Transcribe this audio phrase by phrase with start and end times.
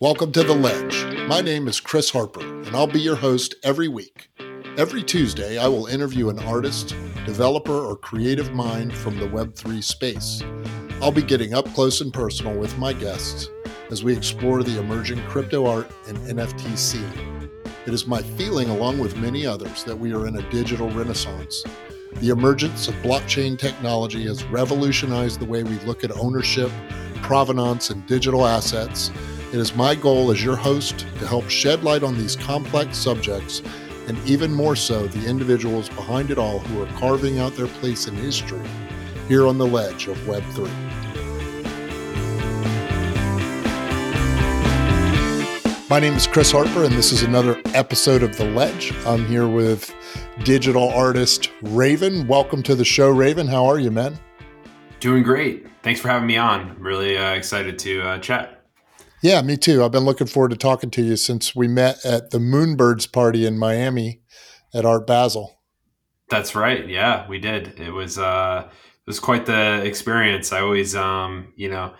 [0.00, 1.26] Welcome to The Ledge.
[1.26, 4.30] My name is Chris Harper, and I'll be your host every week.
[4.76, 6.94] Every Tuesday, I will interview an artist,
[7.26, 10.40] developer, or creative mind from the Web3 space.
[11.02, 13.48] I'll be getting up close and personal with my guests
[13.90, 17.50] as we explore the emerging crypto art and NFT scene.
[17.84, 21.64] It is my feeling, along with many others, that we are in a digital renaissance.
[22.18, 26.70] The emergence of blockchain technology has revolutionized the way we look at ownership,
[27.16, 29.10] provenance, and digital assets
[29.48, 33.62] it is my goal as your host to help shed light on these complex subjects
[34.06, 38.06] and even more so the individuals behind it all who are carving out their place
[38.06, 38.60] in history
[39.26, 40.70] here on the ledge of Web3.
[45.88, 48.92] My name is Chris Harper, and this is another episode of The Ledge.
[49.06, 49.94] I'm here with
[50.44, 52.28] digital artist Raven.
[52.28, 53.46] Welcome to the show, Raven.
[53.46, 54.18] How are you, man?
[55.00, 55.66] Doing great.
[55.82, 56.76] Thanks for having me on.
[56.78, 58.57] Really uh, excited to uh, chat.
[59.22, 59.82] Yeah, me too.
[59.82, 63.46] I've been looking forward to talking to you since we met at the Moonbirds party
[63.46, 64.20] in Miami
[64.72, 65.60] at Art Basel.
[66.28, 66.86] That's right.
[66.86, 67.78] Yeah, we did.
[67.80, 70.52] It was uh it was quite the experience.
[70.52, 71.94] I always um, you know,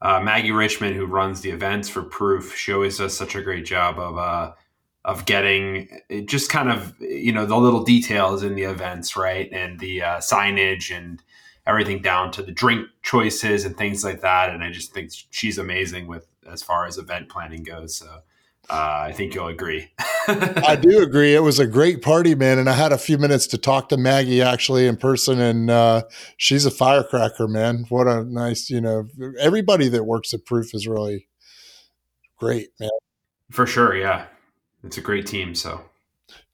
[0.00, 3.64] uh, Maggie Richmond, who runs the events for Proof, she always does such a great
[3.66, 4.52] job of uh
[5.04, 5.88] of getting
[6.26, 10.18] just kind of you know the little details in the events, right, and the uh,
[10.18, 11.22] signage and
[11.66, 14.50] everything down to the drink choices and things like that.
[14.50, 17.96] And I just think she's amazing with as far as event planning goes.
[17.96, 18.06] So
[18.70, 19.90] uh, I think you'll agree.
[20.28, 21.34] I do agree.
[21.34, 22.58] It was a great party, man.
[22.58, 26.02] And I had a few minutes to talk to Maggie actually in person, and uh,
[26.36, 27.86] she's a firecracker, man.
[27.88, 31.28] What a nice, you know, everybody that works at Proof is really
[32.38, 32.90] great, man.
[33.50, 33.96] For sure.
[33.96, 34.26] Yeah.
[34.84, 35.54] It's a great team.
[35.54, 35.80] So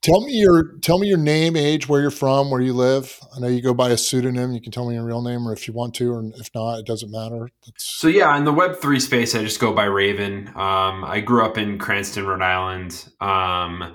[0.01, 3.19] Tell me your tell me your name, age, where you're from, where you live.
[3.35, 4.53] I know you go by a pseudonym.
[4.53, 6.79] You can tell me your real name, or if you want to, or if not,
[6.79, 7.49] it doesn't matter.
[7.77, 10.47] So yeah, in the Web three space, I just go by Raven.
[10.55, 13.93] Um, I grew up in Cranston, Rhode Island, um,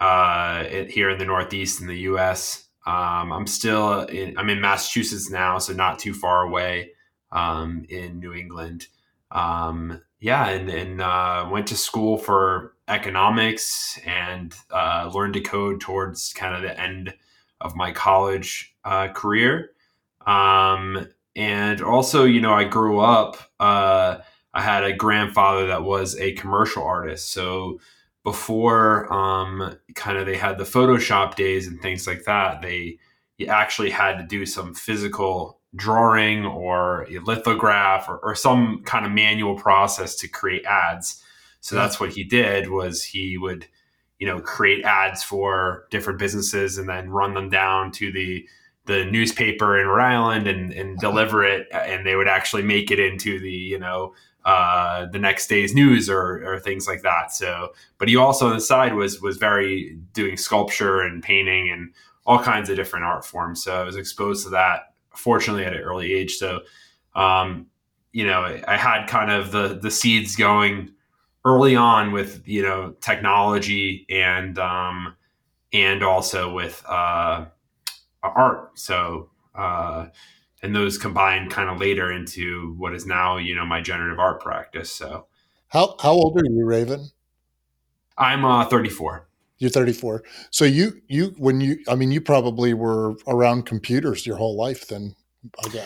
[0.00, 2.66] uh, it, here in the Northeast in the U.S.
[2.84, 6.90] Um, I'm still in, I'm in Massachusetts now, so not too far away
[7.30, 8.88] um, in New England.
[9.30, 15.80] Um, yeah, and, and uh, went to school for economics and uh, learned to code
[15.80, 17.14] towards kind of the end
[17.60, 19.70] of my college uh, career.
[20.26, 24.18] Um, and also, you know, I grew up, uh,
[24.54, 27.30] I had a grandfather that was a commercial artist.
[27.30, 27.78] So
[28.24, 32.98] before um, kind of they had the Photoshop days and things like that, they
[33.46, 39.12] actually had to do some physical drawing or a lithograph or, or some kind of
[39.12, 41.22] manual process to create ads
[41.66, 43.66] so that's what he did was he would,
[44.20, 48.48] you know, create ads for different businesses and then run them down to the
[48.84, 53.00] the newspaper in Rhode Island and, and deliver it, and they would actually make it
[53.00, 57.32] into the you know uh, the next day's news or, or things like that.
[57.32, 61.92] So, but he also on the side was was very doing sculpture and painting and
[62.26, 63.64] all kinds of different art forms.
[63.64, 66.36] So I was exposed to that, fortunately, at an early age.
[66.36, 66.60] So,
[67.14, 67.66] um,
[68.12, 70.90] you know, I had kind of the the seeds going
[71.44, 75.16] early on with you know technology and um,
[75.72, 77.46] and also with uh,
[78.22, 78.78] art.
[78.78, 80.06] So uh,
[80.62, 84.40] and those combined kind of later into what is now you know my generative art
[84.40, 84.90] practice.
[84.90, 85.26] So
[85.68, 87.10] how how old are you, Raven?
[88.18, 89.25] I'm uh, 34.
[89.58, 90.22] You're 34.
[90.50, 94.88] So you you when you I mean you probably were around computers your whole life
[94.88, 95.14] then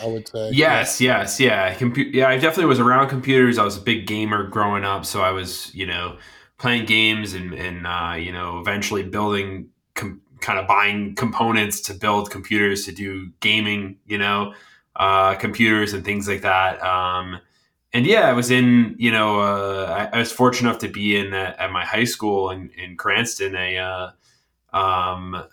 [0.01, 0.51] I would say.
[0.51, 1.19] Yes, yeah.
[1.19, 1.75] yes, yeah.
[1.75, 3.57] Compu- yeah, I definitely was around computers.
[3.57, 6.17] I was a big gamer growing up, so I was, you know,
[6.57, 11.93] playing games and, and uh, you know, eventually building, com- kind of buying components to
[11.93, 14.53] build computers to do gaming, you know,
[14.95, 16.81] uh, computers and things like that.
[16.83, 17.39] Um,
[17.93, 21.17] and yeah, I was in, you know, uh, I, I, was fortunate enough to be
[21.17, 25.43] in at, at my high school in, in Cranston, a, uh, um,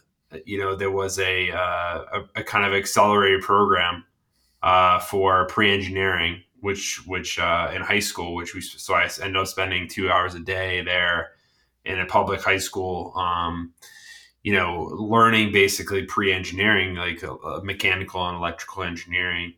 [0.45, 4.05] you know, there was a, uh, a, a, kind of accelerated program
[4.63, 9.47] uh, for pre-engineering, which which uh, in high school, which we so I ended up
[9.47, 11.31] spending two hours a day there
[11.85, 13.13] in a public high school.
[13.17, 13.73] Um,
[14.43, 19.55] you know, learning basically pre-engineering, like uh, mechanical and electrical engineering,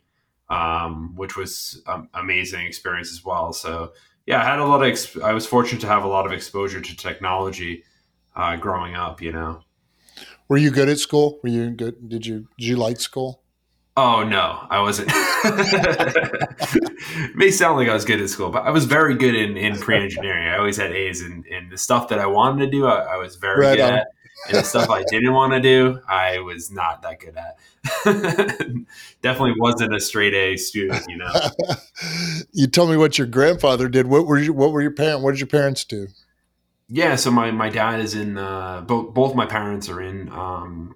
[0.51, 3.53] um, which was an amazing experience as well.
[3.53, 3.93] So
[4.25, 4.91] yeah, I had a lot of.
[4.91, 7.85] Exp- I was fortunate to have a lot of exposure to technology
[8.35, 9.21] uh, growing up.
[9.21, 9.61] You know.
[10.49, 11.39] Were you good at school?
[11.41, 12.09] Were you good?
[12.09, 13.41] Did you did you like school?
[13.95, 15.07] Oh no, I wasn't.
[17.35, 19.77] may sound like I was good at school, but I was very good in, in
[19.77, 20.47] pre engineering.
[20.47, 23.17] I always had A's, and, and the stuff that I wanted to do, I, I
[23.17, 23.93] was very right good on.
[23.99, 24.07] at.
[24.47, 27.57] And the stuff I didn't want to do, I was not that good at.
[29.21, 31.31] Definitely wasn't a straight A student, you know.
[32.51, 34.07] you told me what your grandfather did.
[34.07, 35.23] What were you, what were your parents?
[35.23, 36.07] What did your parents do?
[36.93, 40.93] Yeah, so my, my dad is in uh, both both my parents are in um,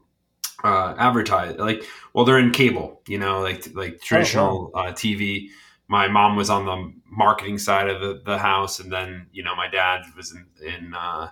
[0.62, 1.84] uh, advertise like
[2.14, 4.88] well they're in cable, you know, like like traditional oh, wow.
[4.88, 5.50] uh, TV.
[5.88, 9.56] My mom was on the marketing side of the, the house, and then you know
[9.56, 11.30] my dad was in in uh,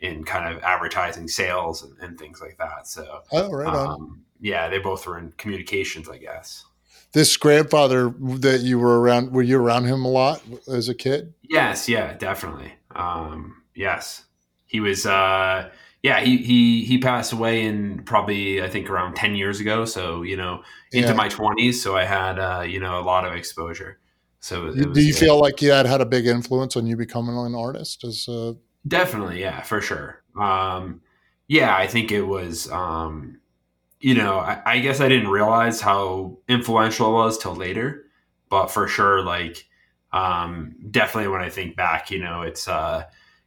[0.00, 2.86] in kind of advertising sales and, and things like that.
[2.86, 6.64] So, oh, right um, yeah, they both were in communications, I guess.
[7.12, 11.34] This grandfather that you were around, were you around him a lot as a kid?
[11.42, 12.72] Yes, yeah, definitely.
[12.94, 14.24] Um, yes,
[14.66, 15.06] he was.
[15.06, 15.70] Uh,
[16.02, 19.84] yeah, he he he passed away in probably I think around ten years ago.
[19.84, 20.62] So you know,
[20.92, 21.14] into yeah.
[21.14, 21.82] my twenties.
[21.82, 23.98] So I had uh, you know a lot of exposure.
[24.38, 27.36] So was, do you feel like you had had a big influence on you becoming
[27.36, 28.04] an artist?
[28.04, 28.54] As uh...
[28.86, 30.22] definitely, yeah, for sure.
[30.38, 31.00] Um,
[31.48, 32.70] yeah, I think it was.
[32.70, 33.40] Um,
[34.00, 38.06] you know, I, I guess I didn't realize how influential it was till later,
[38.48, 39.66] but for sure, like
[40.12, 43.04] um, definitely when I think back, you know, it's uh,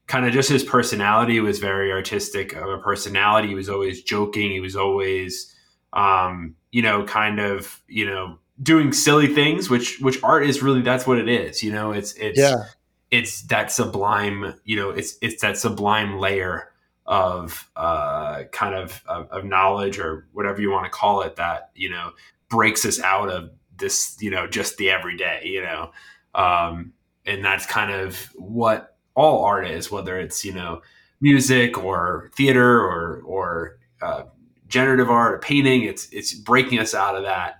[0.07, 3.49] kind of just his personality was very artistic of a personality.
[3.49, 4.51] He was always joking.
[4.51, 5.53] He was always,
[5.93, 10.81] um, you know, kind of, you know, doing silly things, which which art is really
[10.81, 11.63] that's what it is.
[11.63, 12.65] You know, it's it's yeah.
[13.13, 14.55] It's that sublime.
[14.65, 16.71] You know, it's it's that sublime layer
[17.05, 21.69] of uh, kind of, of, of knowledge or whatever you want to call it that
[21.75, 22.11] you know
[22.49, 25.91] breaks us out of this you know just the everyday you know
[26.33, 26.93] um,
[27.25, 30.81] and that's kind of what all art is whether it's you know
[31.19, 34.23] music or theater or or uh,
[34.67, 37.57] generative art or painting it's it's breaking us out of that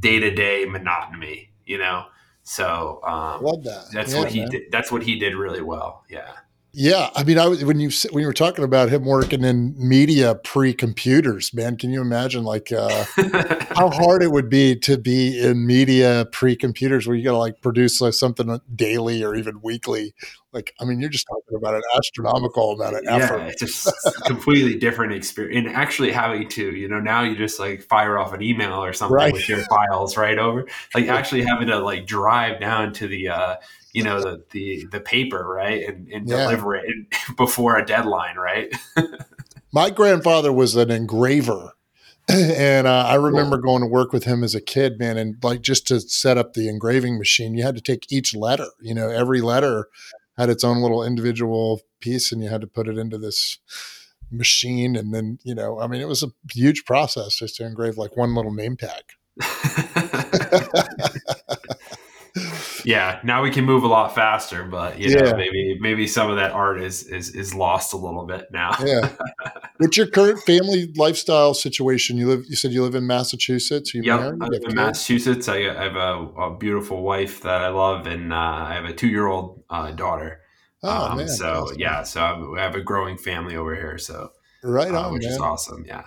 [0.00, 2.06] day-to-day monotony you know
[2.48, 3.86] so um, love that.
[3.92, 4.50] that's yeah, what he man.
[4.50, 6.04] did that's what he did really well.
[6.08, 6.32] Yeah
[6.78, 9.74] yeah, I mean, I was when you when you were talking about him working in
[9.78, 13.06] media pre-computers, man, can you imagine like uh,
[13.74, 17.62] how hard it would be to be in media pre-computers, where you got to like
[17.62, 20.12] produce like something daily or even weekly?
[20.52, 23.38] Like, I mean, you're just talking about an astronomical amount of effort.
[23.38, 25.66] Yeah, it's just a completely different experience.
[25.66, 28.92] And actually having to, you know, now you just like fire off an email or
[28.92, 29.32] something right.
[29.32, 30.66] with your files right over.
[30.94, 33.56] Like actually having to like drive down to the uh,
[33.96, 36.44] you know the the, the paper right and, and yeah.
[36.44, 36.84] deliver it
[37.36, 38.70] before a deadline right
[39.72, 41.72] my grandfather was an engraver
[42.28, 45.60] and uh, I remember going to work with him as a kid, man, and like
[45.60, 48.66] just to set up the engraving machine, you had to take each letter.
[48.80, 49.86] You know, every letter
[50.36, 53.60] had its own little individual piece, and you had to put it into this
[54.28, 54.96] machine.
[54.96, 58.16] And then, you know, I mean, it was a huge process just to engrave like
[58.16, 59.04] one little name tag.
[62.86, 65.34] yeah, now we can move a lot faster, but you know, yeah.
[65.34, 68.76] maybe maybe some of that art is is is lost a little bit now.
[68.84, 69.10] yeah.
[69.78, 72.16] What's your current family lifestyle situation?
[72.16, 72.44] You live.
[72.48, 73.92] You said you live in Massachusetts.
[73.92, 74.40] You yep, married?
[74.40, 75.48] I live in Massachusetts.
[75.48, 78.92] I, I have a, a, beautiful wife that I love, and uh, I have a
[78.92, 80.42] two year old uh, daughter.
[80.84, 81.80] Oh, um, man, so awesome.
[81.80, 83.98] yeah, so I have a growing family over here.
[83.98, 84.30] So
[84.62, 85.32] right uh, on, uh, which man.
[85.32, 85.84] is awesome.
[85.88, 86.04] Yeah.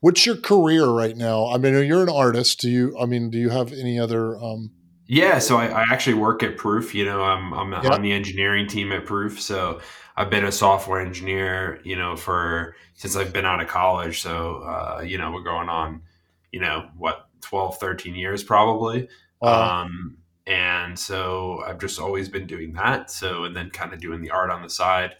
[0.00, 1.46] What's your career right now?
[1.46, 2.58] I mean, you're an artist.
[2.58, 2.98] Do you?
[2.98, 4.36] I mean, do you have any other?
[4.36, 4.72] Um,
[5.12, 6.94] yeah, so I, I, actually work at Proof.
[6.94, 7.92] You know, I'm I'm yep.
[7.92, 9.42] on the engineering team at Proof.
[9.42, 9.78] So
[10.16, 14.22] I've been a software engineer, you know, for since I've been out of college.
[14.22, 16.00] So uh, you know, we're going on,
[16.50, 19.06] you know, what 12, 13 years probably.
[19.42, 19.82] Wow.
[19.82, 20.16] Um,
[20.46, 23.10] and so I've just always been doing that.
[23.10, 25.16] So and then kind of doing the art on the side.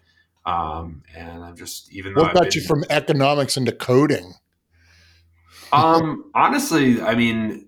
[0.46, 4.32] Um, and I'm just even though what got been, you from economics into coding?
[5.70, 7.66] um, honestly, I mean,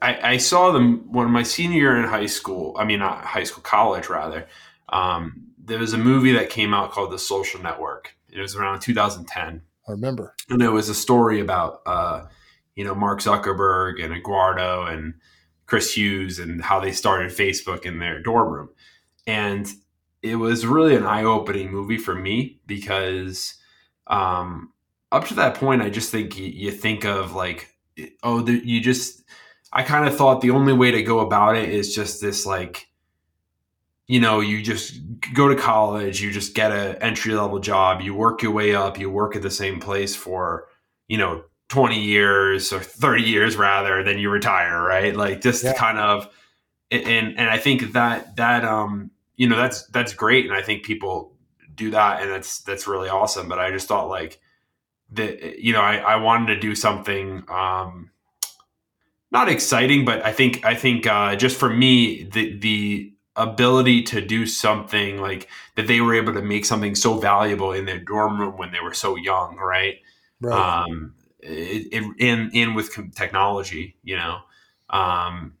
[0.00, 2.76] I, I, saw them when my senior year in high school.
[2.78, 4.46] I mean, not high school, college rather.
[4.88, 8.16] Um, there was a movie that came out called The Social Network.
[8.30, 9.62] It was around 2010.
[9.86, 10.34] I remember.
[10.48, 12.26] And there was a story about, uh,
[12.74, 15.14] you know, Mark Zuckerberg and Eduardo and
[15.66, 18.68] Chris Hughes and how they started Facebook in their dorm room.
[19.26, 19.70] And
[20.22, 23.54] it was really an eye opening movie for me because
[24.06, 24.72] um,
[25.12, 27.68] up to that point, I just think you, you think of like,
[28.22, 29.22] oh, the, you just
[29.72, 32.88] I kind of thought the only way to go about it is just this like,
[34.06, 35.00] you know, you just
[35.34, 38.98] go to college, you just get an entry level job, you work your way up,
[38.98, 40.66] you work at the same place for,
[41.08, 45.14] you know, 20 years or 30 years rather, then you retire, right?
[45.14, 45.74] Like just yeah.
[45.74, 46.28] kind of,
[46.90, 50.46] and, and I think that, that, um, you know, that's, that's great.
[50.46, 51.34] And I think people
[51.74, 53.48] do that and that's, that's really awesome.
[53.48, 54.40] But I just thought like
[55.12, 58.10] that, you know, I, I wanted to do something, um,
[59.30, 64.20] not exciting, but I think I think uh, just for me the the ability to
[64.20, 68.40] do something like that they were able to make something so valuable in their dorm
[68.40, 69.98] room when they were so young right,
[70.40, 70.82] right.
[70.82, 74.40] um it, it, in in with technology you know?
[74.90, 75.54] Um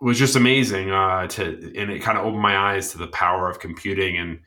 [0.00, 3.50] was just amazing uh to and it kind of opened my eyes to the power
[3.50, 4.38] of computing and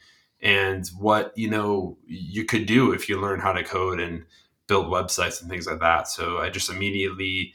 [0.42, 4.24] and what you know you could do if you learn how to code and
[4.68, 6.08] build websites and things like that.
[6.08, 7.54] So i just immediately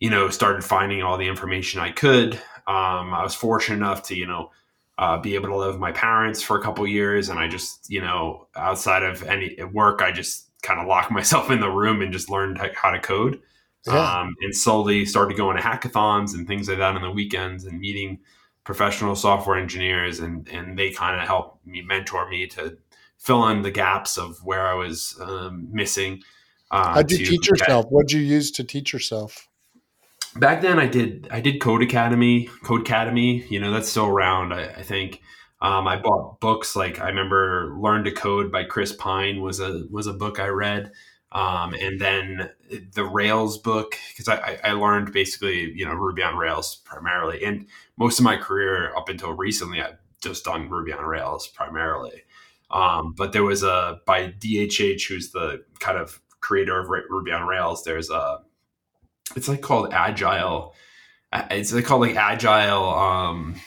[0.00, 2.34] you know started finding all the information i could.
[2.66, 4.50] Um, i was fortunate enough to you know
[4.98, 7.88] uh, be able to live with my parents for a couple years and i just
[7.88, 12.02] you know outside of any work i just kind of locked myself in the room
[12.02, 13.40] and just learned how to code.
[13.86, 14.20] Yeah.
[14.20, 17.78] um, and slowly started going to hackathons and things like that on the weekends and
[17.78, 18.18] meeting
[18.64, 22.76] professional software engineers and and they kind of helped me mentor me to
[23.18, 26.20] fill in the gaps of where i was um, missing
[26.70, 27.86] uh, how did you teach yourself?
[27.88, 29.48] What did you use to teach yourself
[30.38, 33.48] back then I did I did Code Academy, Codecademy.
[33.50, 34.52] You know that's still around.
[34.52, 35.22] I, I think
[35.60, 39.84] um, I bought books like I remember Learn to Code by Chris Pine was a
[39.90, 40.92] was a book I read,
[41.32, 42.50] um, and then
[42.92, 47.66] the Rails book because I, I learned basically you know Ruby on Rails primarily, and
[47.96, 52.22] most of my career up until recently I've just done Ruby on Rails primarily.
[52.70, 57.46] Um, but there was a by DHH who's the kind of creator of Ruby on
[57.46, 57.82] Rails.
[57.82, 58.40] There's a
[59.36, 60.74] it's like called agile.
[61.32, 63.60] It's like called like agile um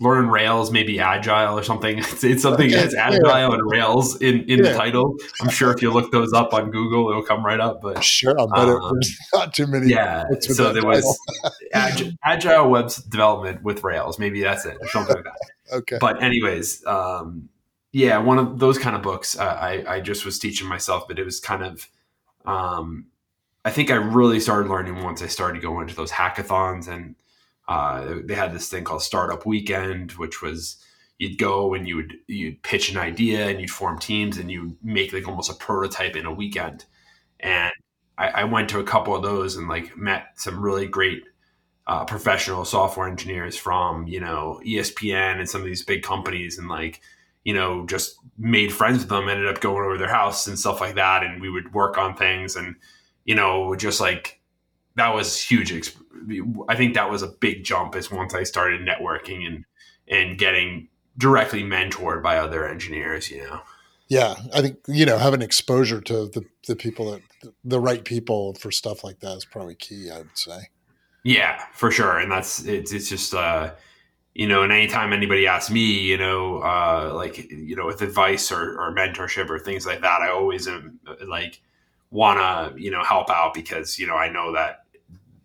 [0.00, 1.98] learn rails maybe agile or something.
[1.98, 3.46] It's, it's something that's agile yeah.
[3.52, 4.72] and rails in in yeah.
[4.72, 5.16] the title.
[5.40, 8.34] I'm sure if you look those up on google it'll come right up but sure
[8.38, 10.24] i bet um, there's not too many yeah.
[10.40, 11.18] so there was
[11.72, 14.18] agile, agile web development with rails.
[14.18, 15.38] Maybe that's it or something like that.
[15.72, 15.96] Okay.
[15.98, 17.48] But anyways um
[17.90, 21.18] yeah one of those kind of books uh, i i just was teaching myself but
[21.18, 21.88] it was kind of
[22.44, 23.06] um
[23.64, 27.14] I think I really started learning once I started going to those hackathons, and
[27.66, 30.76] uh, they had this thing called Startup Weekend, which was
[31.18, 34.76] you'd go and you would you'd pitch an idea and you'd form teams and you
[34.82, 36.84] make like almost a prototype in a weekend.
[37.40, 37.72] And
[38.18, 41.22] I, I went to a couple of those and like met some really great
[41.86, 46.68] uh, professional software engineers from you know ESPN and some of these big companies, and
[46.68, 47.00] like
[47.44, 49.28] you know just made friends with them.
[49.28, 52.14] Ended up going over their house and stuff like that, and we would work on
[52.14, 52.76] things and
[53.24, 54.40] you know, just like
[54.96, 55.72] that was huge.
[56.68, 59.64] I think that was a big jump is once I started networking and
[60.08, 63.30] and getting directly mentored by other engineers.
[63.30, 63.60] You know.
[64.08, 68.54] Yeah, I think you know having exposure to the the people that the right people
[68.54, 70.10] for stuff like that is probably key.
[70.10, 70.68] I would say.
[71.22, 73.34] Yeah, for sure, and that's it's it's just.
[73.34, 73.72] uh
[74.34, 78.50] you know, and anytime anybody asks me, you know, uh, like, you know, with advice
[78.50, 81.62] or, or mentorship or things like that, I always am like,
[82.14, 84.84] want to you know help out because you know I know that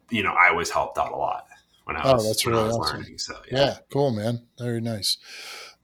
[0.09, 1.47] you know I was helped out a lot
[1.85, 2.97] when I was, oh, that's really awesome.
[2.97, 3.17] learning.
[3.17, 3.57] So yeah.
[3.57, 4.45] yeah, cool, man.
[4.59, 5.17] Very nice.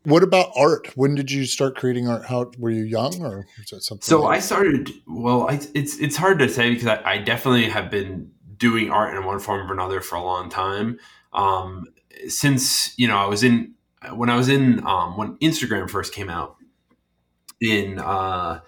[0.04, 0.96] What about art?
[0.96, 2.26] When did you start creating art?
[2.26, 4.04] How were you young, or was that something?
[4.04, 4.92] So I started.
[5.08, 9.16] Well, I, it's it's hard to say because I, I, definitely have been doing art
[9.16, 11.00] in one form or another for a long time.
[11.34, 11.86] Um,
[12.28, 13.74] since you know I was in
[14.14, 16.58] when I was in um, when Instagram first came out
[17.60, 18.60] in uh,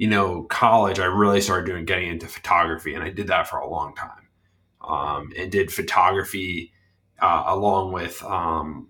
[0.00, 3.58] you know, college, I really started doing getting into photography, and I did that for
[3.58, 4.28] a long time,
[4.80, 6.72] um, and did photography
[7.18, 8.88] uh, along with um,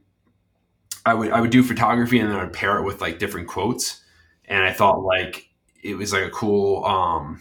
[1.05, 3.49] I would I would do photography, and then I would pair it with like different
[3.49, 4.01] quotes,
[4.45, 5.49] and I thought like
[5.83, 7.41] it was like a cool um,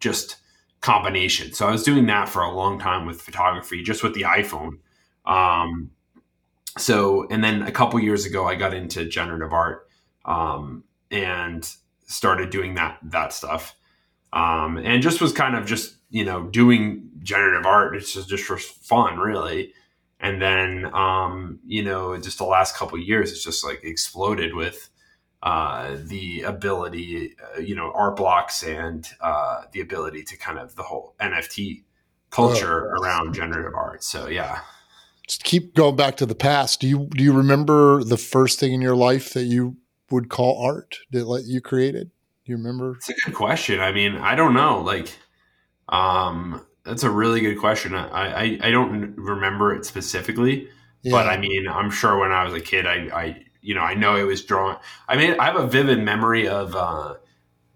[0.00, 0.38] just
[0.80, 1.52] combination.
[1.52, 4.78] So I was doing that for a long time with photography, just with the iPhone.
[5.26, 5.90] Um,
[6.78, 9.90] so, and then a couple years ago, I got into generative art,
[10.24, 11.70] um, and
[12.10, 13.74] started doing that that stuff,
[14.32, 17.96] um, and just was kind of just you know doing generative art.
[17.96, 19.72] It's just just for fun, really.
[20.22, 24.90] And then um, you know, just the last couple years, it's just like exploded with
[25.42, 30.76] uh, the ability, uh, you know, art blocks and uh, the ability to kind of
[30.76, 31.84] the whole NFT
[32.28, 34.04] culture oh, around generative art.
[34.04, 34.60] So yeah.
[35.26, 36.80] Just keep going back to the past.
[36.80, 39.76] Do you do you remember the first thing in your life that you
[40.10, 42.10] would call art that let you created?
[42.44, 42.96] Do you remember?
[42.96, 43.80] It's a good question.
[43.80, 44.80] I mean, I don't know.
[44.80, 45.14] Like,
[45.88, 47.94] um, that's a really good question.
[47.94, 50.68] I, I, I don't remember it specifically,
[51.02, 51.12] yeah.
[51.12, 53.94] but I mean, I'm sure when I was a kid, I, I, you know, I
[53.94, 54.78] know it was drawn.
[55.08, 57.14] I mean, I have a vivid memory of, uh,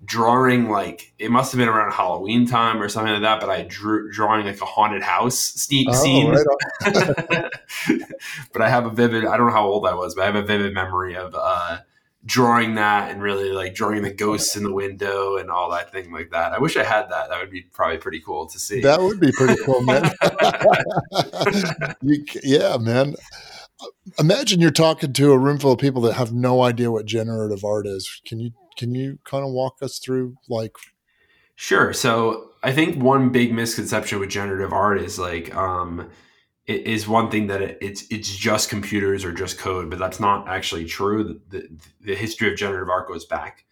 [0.04, 3.40] drawing like it must have been around Halloween time or something like that.
[3.40, 6.30] But I drew drawing like a haunted house sneak oh, scene.
[6.30, 6.44] Right
[8.52, 9.24] but I have a vivid.
[9.24, 11.78] I don't know how old I was, but I have a vivid memory of uh,
[12.24, 16.10] drawing that and really like drawing the ghosts in the window and all that thing
[16.12, 16.52] like that.
[16.52, 17.28] I wish I had that.
[17.28, 18.80] That would be probably pretty cool to see.
[18.80, 20.10] That would be pretty cool, man.
[22.02, 23.14] you, yeah, man.
[24.18, 27.64] imagine you're talking to a room full of people that have no idea what generative
[27.64, 28.20] art is.
[28.26, 30.72] Can you can you kind of walk us through like?
[31.56, 31.92] Sure.
[31.92, 36.10] So I think one big misconception with generative art is like um,
[36.66, 40.48] is one thing that it, it's it's just computers or just code, but that's not
[40.48, 41.24] actually true.
[41.24, 41.68] The, the,
[42.00, 43.64] the history of generative art goes back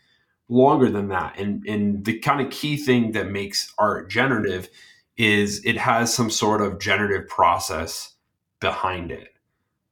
[0.48, 4.68] longer than that, and and the kind of key thing that makes art generative
[5.16, 8.14] is it has some sort of generative process
[8.60, 9.28] behind it.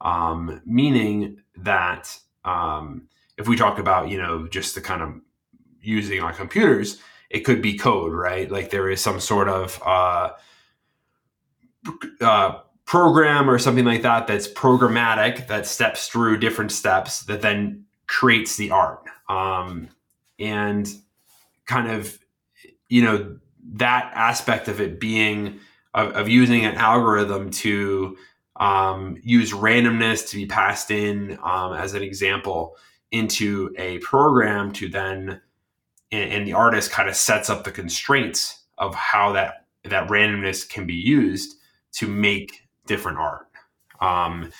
[0.01, 5.13] Um, meaning that um, if we talk about you know just the kind of
[5.81, 6.99] using on computers
[7.31, 8.51] it could be code right?
[8.51, 10.31] Like there is some sort of uh,
[12.19, 12.59] uh,
[12.91, 18.57] program or something like that that's programmatic that steps through different steps that then creates
[18.57, 19.01] the art.
[19.29, 19.87] Um,
[20.37, 20.93] and
[21.65, 22.19] kind of
[22.89, 23.37] you know
[23.75, 25.57] that aspect of it being
[25.93, 28.17] of, of using an algorithm to
[28.57, 32.75] um, use randomness to be passed in um, as an example
[33.11, 35.39] into a program to then
[36.11, 40.67] and, and the artist kind of sets up the constraints of how that that randomness
[40.67, 41.55] can be used
[41.93, 43.47] to make different art
[43.99, 44.51] um,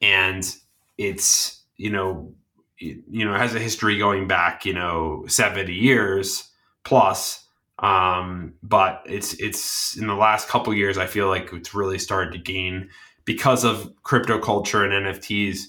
[0.00, 0.56] and
[0.98, 2.32] it's you know
[2.78, 6.48] you know has a history going back you know 70 years
[6.84, 7.46] plus
[7.78, 12.32] um, but it's it's in the last couple years i feel like it's really started
[12.32, 12.88] to gain
[13.30, 15.66] because of crypto culture and NFTs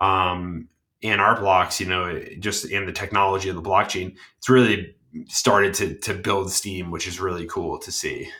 [0.00, 0.68] um,
[1.02, 4.94] and art blocks, you know, just in the technology of the blockchain, it's really
[5.28, 8.30] started to to build steam, which is really cool to see.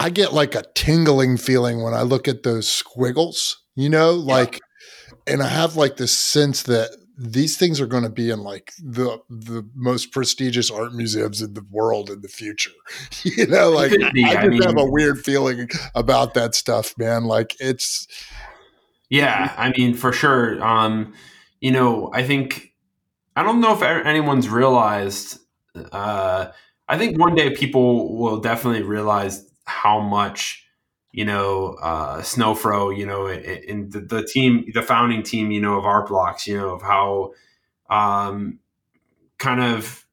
[0.00, 4.54] I get like a tingling feeling when I look at those squiggles, you know, like,
[4.54, 5.34] yeah.
[5.34, 8.72] and I have like this sense that these things are going to be in like
[8.82, 12.70] the the most prestigious art museums in the world in the future.
[13.24, 16.94] you know, like be, I, I, just mean, have a weird feeling about that stuff,
[16.96, 17.24] man.
[17.24, 18.08] Like it's
[19.10, 20.64] Yeah, I mean for sure.
[20.64, 21.12] Um,
[21.60, 22.72] you know, I think
[23.36, 25.40] I don't know if anyone's realized
[25.92, 26.46] uh
[26.88, 30.66] I think one day people will definitely realize how much
[31.12, 35.76] you know, uh, Snowfro, you know, in the, the, team, the founding team, you know,
[35.76, 37.32] of Art Blocks, you know, of how
[37.88, 38.60] um,
[39.38, 40.06] kind of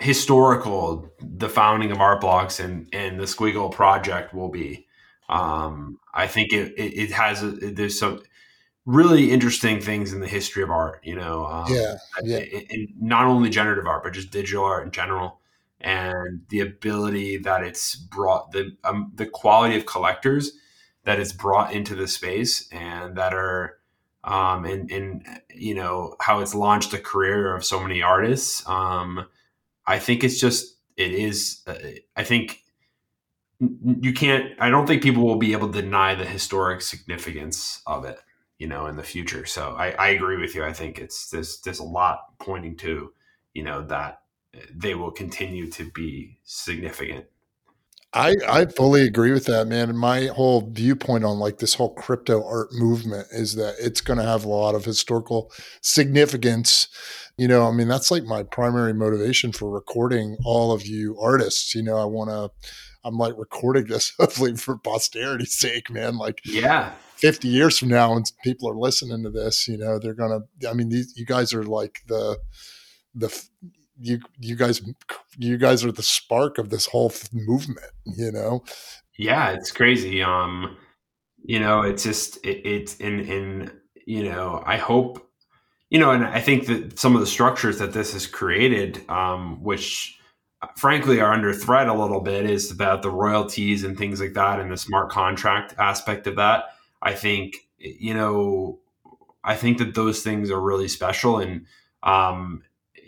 [0.00, 4.86] historical the founding of Art Blocks and, and the Squiggle project will be.
[5.28, 8.20] Um, I think it, it, it has, a, there's some
[8.86, 12.42] really interesting things in the history of art, you know, um, yeah, yeah.
[12.70, 15.39] And not only generative art, but just digital art in general
[15.80, 20.52] and the ability that it's brought the um, the quality of collectors
[21.04, 23.78] that it's brought into the space and that are
[24.24, 28.66] um, and and you know how it's launched a career of so many artists.
[28.68, 29.26] Um,
[29.86, 31.62] I think it's just it is.
[31.66, 31.74] Uh,
[32.16, 32.62] I think
[33.58, 34.52] you can't.
[34.58, 38.18] I don't think people will be able to deny the historic significance of it.
[38.58, 39.46] You know, in the future.
[39.46, 40.62] So I, I agree with you.
[40.62, 43.10] I think it's there's there's a lot pointing to
[43.54, 44.20] you know that
[44.74, 47.26] they will continue to be significant.
[48.12, 49.88] I, I fully agree with that, man.
[49.88, 54.18] And my whole viewpoint on like this whole crypto art movement is that it's going
[54.18, 56.88] to have a lot of historical significance.
[57.38, 61.72] You know, I mean, that's like my primary motivation for recording all of you artists.
[61.72, 62.50] You know, I want to,
[63.04, 66.16] I'm like recording this hopefully for posterity's sake, man.
[66.18, 70.14] Like, yeah, 50 years from now, when people are listening to this, you know, they're
[70.14, 72.38] going to, I mean, these, you guys are like the,
[73.14, 73.28] the
[74.00, 74.82] you you guys
[75.38, 78.64] you guys are the spark of this whole movement you know?
[79.18, 80.76] Yeah it's crazy um
[81.44, 83.70] you know it's just it, it's in in
[84.06, 85.30] you know i hope
[85.90, 89.62] you know and i think that some of the structures that this has created um
[89.62, 90.18] which
[90.76, 94.60] frankly are under threat a little bit is about the royalties and things like that
[94.60, 96.64] and the smart contract aspect of that.
[97.00, 98.78] I think you know
[99.42, 101.64] i think that those things are really special and
[102.02, 102.62] um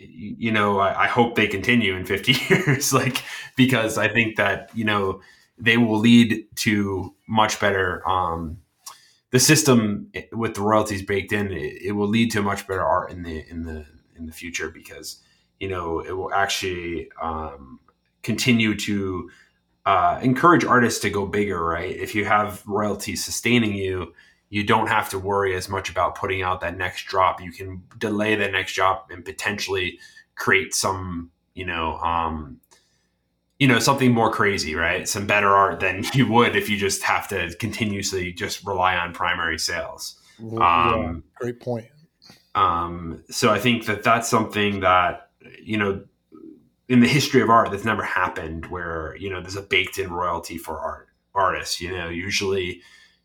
[0.09, 3.23] you know, I, I, hope they continue in 50 years, like,
[3.55, 5.21] because I think that, you know,
[5.57, 8.59] they will lead to much better, um,
[9.31, 13.11] the system with the royalties baked in, it, it, will lead to much better art
[13.11, 13.85] in the, in the,
[14.15, 15.21] in the future because,
[15.59, 17.79] you know, it will actually, um,
[18.21, 19.29] continue to,
[19.85, 21.95] uh, encourage artists to go bigger, right?
[21.95, 24.13] If you have royalties sustaining you,
[24.53, 27.41] you don't have to worry as much about putting out that next drop.
[27.41, 29.97] You can delay the next drop and potentially
[30.35, 32.59] create some, you know, um,
[33.57, 35.09] you know, something more crazy, right?
[35.09, 39.11] Some better art than you would if you just have to continuously just rely on
[39.11, 40.21] primary sales.
[40.39, 41.87] Um, yeah, great point.
[42.53, 45.31] Um, so I think that that's something that
[45.63, 46.03] you know
[46.87, 50.13] in the history of art that's never happened where you know there's a baked in
[50.13, 52.83] royalty for art artists you know usually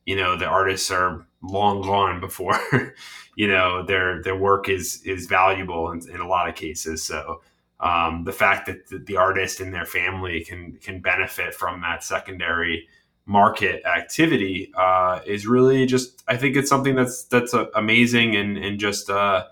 [0.09, 2.59] you know the artists are long gone before
[3.37, 7.05] you know their their work is is valuable in, in a lot of cases.
[7.05, 7.43] So
[7.79, 12.89] um, the fact that the, artist and their family can can benefit from that secondary
[13.27, 18.57] market activity uh, is really just I think it's something that's that's uh, amazing and
[18.57, 19.45] and just uh,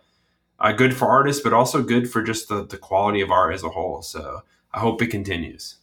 [0.59, 3.63] uh, good for artists, but also good for just the, the quality of art as
[3.63, 4.01] a whole.
[4.01, 4.41] So
[4.73, 5.77] I hope it continues.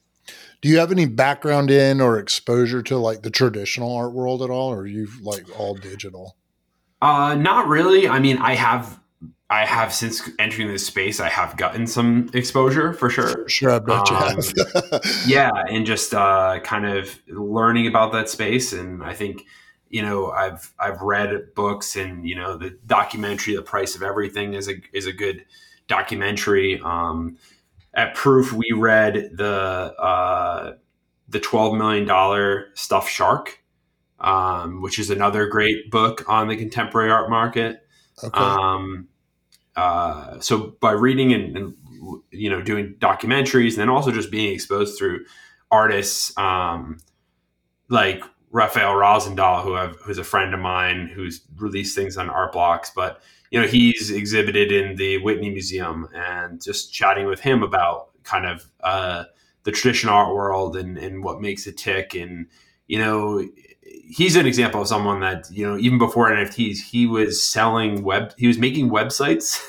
[0.64, 4.50] Do you have any background in or exposure to like the traditional art world at
[4.50, 6.38] all, or are you like all digital?
[7.02, 8.08] Uh, not really.
[8.08, 8.98] I mean, I have
[9.50, 13.46] I have since entering this space, I have gotten some exposure for sure.
[13.50, 15.02] Sure, I bet you um, have.
[15.28, 19.44] yeah, and just uh, kind of learning about that space, and I think
[19.90, 24.54] you know I've I've read books, and you know the documentary, "The Price of Everything,"
[24.54, 25.44] is a is a good
[25.90, 26.80] documentary.
[26.80, 27.38] Um,
[27.94, 30.74] at Proof, we read the uh,
[31.30, 33.64] the twelve million dollar Stuffed Shark,
[34.20, 37.86] um, which is another great book on the contemporary art market.
[38.24, 38.40] Okay.
[38.40, 39.08] Um,
[39.76, 41.76] uh, so by reading and, and,
[42.32, 45.26] you know doing documentaries, and then also just being exposed through
[45.72, 46.98] artists um,
[47.90, 52.52] like Rafaël Rozendaal, who I've, who's a friend of mine, who's released things on art
[52.52, 53.22] blocks, but
[53.54, 58.48] you know he's exhibited in the Whitney Museum, and just chatting with him about kind
[58.48, 59.26] of uh,
[59.62, 62.48] the traditional art world and, and what makes it tick, and
[62.88, 63.48] you know
[64.10, 68.34] he's an example of someone that you know even before NFTs he was selling web
[68.40, 69.62] he was making websites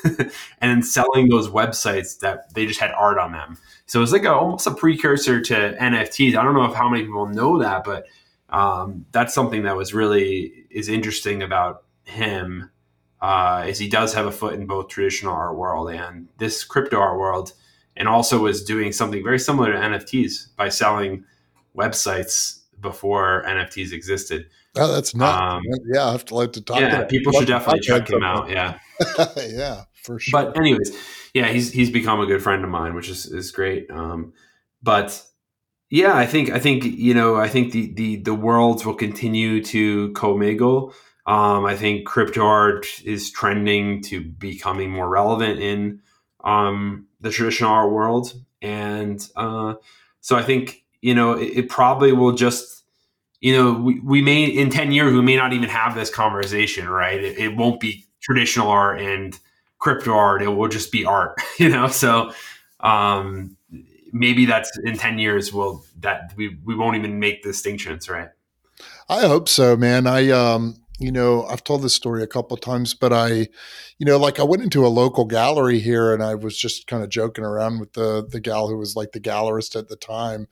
[0.62, 3.58] and selling those websites that they just had art on them.
[3.84, 6.36] So it's like a, almost a precursor to NFTs.
[6.36, 8.06] I don't know if how many people know that, but
[8.48, 12.70] um, that's something that was really is interesting about him.
[13.20, 16.98] Uh, is he does have a foot in both traditional art world and this crypto
[16.98, 17.52] art world,
[17.96, 21.24] and also was doing something very similar to NFTs by selling
[21.76, 24.46] websites before NFTs existed.
[24.76, 25.56] Oh, that's not.
[25.56, 26.80] Um, yeah, I have to like to talk.
[26.80, 28.50] Yeah, to people should definitely check him out.
[28.50, 28.78] Yeah,
[29.48, 30.44] yeah, for sure.
[30.44, 30.96] But anyways,
[31.32, 33.90] yeah, he's he's become a good friend of mine, which is is great.
[33.90, 34.32] Um,
[34.82, 35.24] but
[35.90, 39.62] yeah, I think I think you know I think the the the worlds will continue
[39.64, 40.92] to commingle.
[41.26, 46.02] Um, I think crypto art is trending to becoming more relevant in
[46.42, 49.74] um, the traditional art world, and uh,
[50.20, 52.82] so I think you know, it, it probably will just,
[53.40, 56.88] you know, we, we may in 10 years, we may not even have this conversation,
[56.88, 57.22] right?
[57.22, 59.38] It, it won't be traditional art and
[59.78, 60.40] crypto art.
[60.40, 61.88] It will just be art, you know?
[61.88, 62.32] So,
[62.80, 63.54] um,
[64.14, 68.28] maybe that's in 10 years we'll, that we, we won't even make distinctions right
[69.08, 72.94] i hope so man i um you know i've told this story a couple times
[72.94, 73.28] but i
[73.98, 77.02] you know like i went into a local gallery here and i was just kind
[77.02, 80.46] of joking around with the the gal who was like the gallerist at the time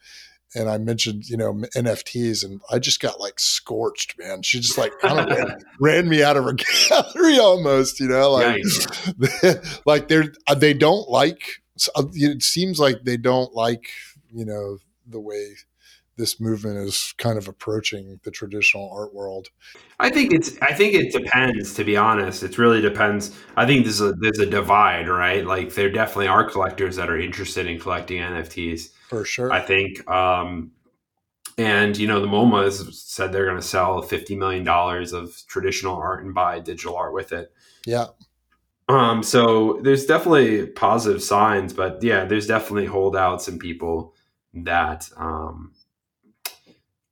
[0.55, 4.43] and I mentioned, you know, NFTs, and I just got like scorched, man.
[4.43, 6.53] She just like kind of ran, ran, me out of her
[6.89, 8.63] gallery almost, you know, like,
[9.87, 11.63] like they're uh, they don't like.
[11.97, 13.91] Uh, it seems like they don't like,
[14.31, 15.57] you know, the way
[16.17, 19.49] this movement is kind of approaching the traditional art world.
[19.99, 20.57] I think it's.
[20.61, 21.75] I think it depends.
[21.75, 23.35] To be honest, it really depends.
[23.57, 25.47] I think there's a there's a divide, right?
[25.47, 29.53] Like there definitely are collectors that are interested in collecting NFTs for sure.
[29.53, 30.09] I think.
[30.11, 30.73] Um,
[31.59, 35.35] and you know, the MoMA has said they're going to sell fifty million dollars of
[35.47, 37.53] traditional art and buy digital art with it.
[37.87, 38.07] Yeah.
[38.89, 44.15] Um, so there's definitely positive signs, but yeah, there's definitely holdouts and people
[44.55, 45.73] that um,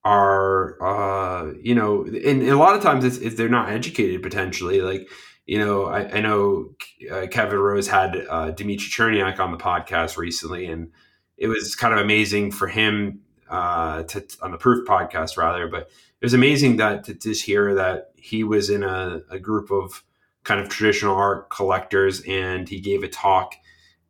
[0.04, 4.22] are uh, you know, and, and, a lot of times it's, it's, they're not educated
[4.22, 4.80] potentially.
[4.80, 5.08] Like
[5.46, 6.70] you know, I, I know
[7.10, 10.92] uh, Kevin Rose had uh, Dmitry Cherniak on the podcast recently, and
[11.36, 15.90] it was kind of amazing for him uh, to on the Proof podcast rather, but
[16.20, 20.04] it was amazing that to just hear that he was in a, a group of
[20.44, 23.54] kind of traditional art collectors and he gave a talk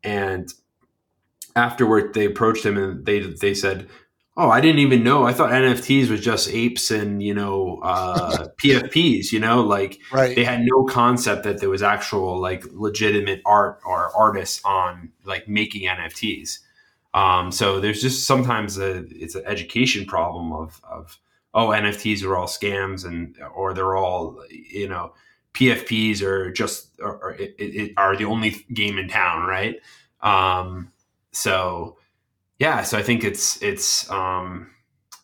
[0.04, 0.54] and
[1.56, 3.88] afterward they approached him and they they said
[4.40, 8.46] oh i didn't even know i thought nfts was just apes and you know uh,
[8.62, 10.34] pfps you know like right.
[10.34, 15.48] they had no concept that there was actual like legitimate art or artists on like
[15.48, 16.58] making nfts
[17.12, 21.18] um, so there's just sometimes a, it's an education problem of, of,
[21.52, 25.14] oh, NFTs are all scams and, or they're all, you know,
[25.54, 29.46] PFPs are just, it, it are the only game in town.
[29.48, 29.80] Right.
[30.20, 30.92] Um,
[31.32, 31.96] so
[32.60, 34.70] yeah, so I think it's, it's, um,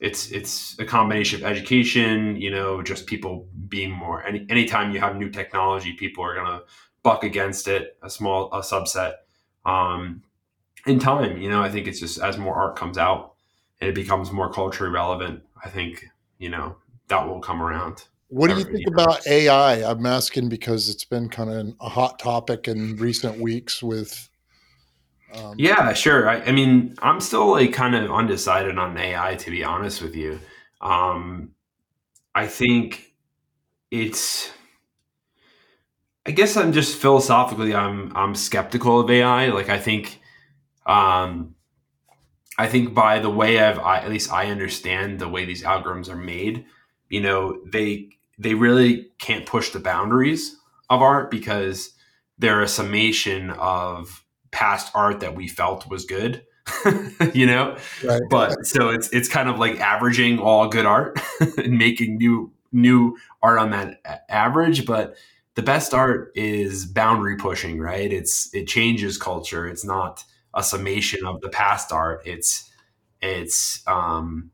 [0.00, 5.00] it's, it's a combination of education, you know, just people being more, any, anytime you
[5.00, 6.62] have new technology, people are going to
[7.02, 9.14] buck against it, a small, a subset.
[9.64, 10.22] Um,
[10.86, 13.34] in time, you know, I think it's just as more art comes out
[13.80, 16.06] and it becomes more culturally relevant, I think,
[16.38, 16.76] you know,
[17.08, 18.04] that will come around.
[18.28, 19.88] what do you think about AI?
[19.88, 24.28] I'm asking because it's been kind of a hot topic in recent weeks with.
[25.36, 26.28] Um, yeah, sure.
[26.28, 30.14] I, I, mean, I'm still like kind of undecided on AI, to be honest with
[30.14, 30.38] you.
[30.80, 31.50] Um,
[32.34, 33.14] I think
[33.90, 34.50] it's.
[36.26, 39.48] I guess I'm just philosophically, I'm I'm skeptical of AI.
[39.48, 40.20] Like, I think,
[40.84, 41.54] um,
[42.58, 46.08] I think by the way I've, I, at least I understand the way these algorithms
[46.08, 46.64] are made.
[47.08, 50.56] You know, they they really can't push the boundaries
[50.90, 51.94] of art because
[52.38, 54.25] they're a summation of
[54.56, 56.42] past art that we felt was good
[57.34, 57.76] you know?
[58.02, 58.22] Right.
[58.30, 61.20] but so it's it's kind of like averaging all good art
[61.58, 64.86] and making new new art on that average.
[64.86, 65.16] But
[65.54, 68.12] the best art is boundary pushing right?
[68.12, 69.68] It's it changes culture.
[69.68, 72.22] It's not a summation of the past art.
[72.24, 72.68] It's
[73.22, 74.50] it's um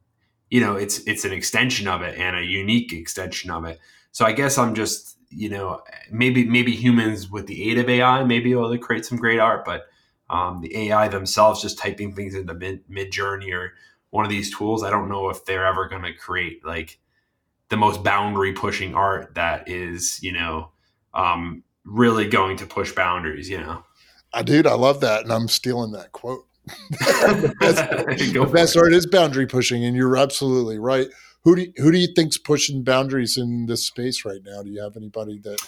[0.51, 3.79] you know it's it's an extension of it and a unique extension of it.
[4.15, 8.23] So i guess i'm just you know maybe maybe humans with the aid of ai
[8.25, 9.87] maybe able to create some great art but
[10.33, 13.75] um, the ai themselves just typing things into mid Midjourney or
[14.11, 16.99] one of these tools i don't know if they're ever going to create like
[17.68, 20.71] the most boundary pushing art that is you know
[21.14, 23.85] um, really going to push boundaries you know
[24.35, 26.47] I dude, I love that, and I'm stealing that quote
[26.90, 31.09] the best, the best art is boundary pushing, and you're absolutely right.
[31.45, 34.62] Who do you, who do you think's pushing boundaries in this space right now?
[34.62, 35.59] Do you have anybody that?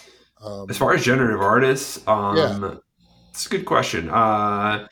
[0.40, 2.74] Um, as far as generative artists, um, yeah.
[3.34, 4.08] It's a good question.
[4.10, 4.86] Uh,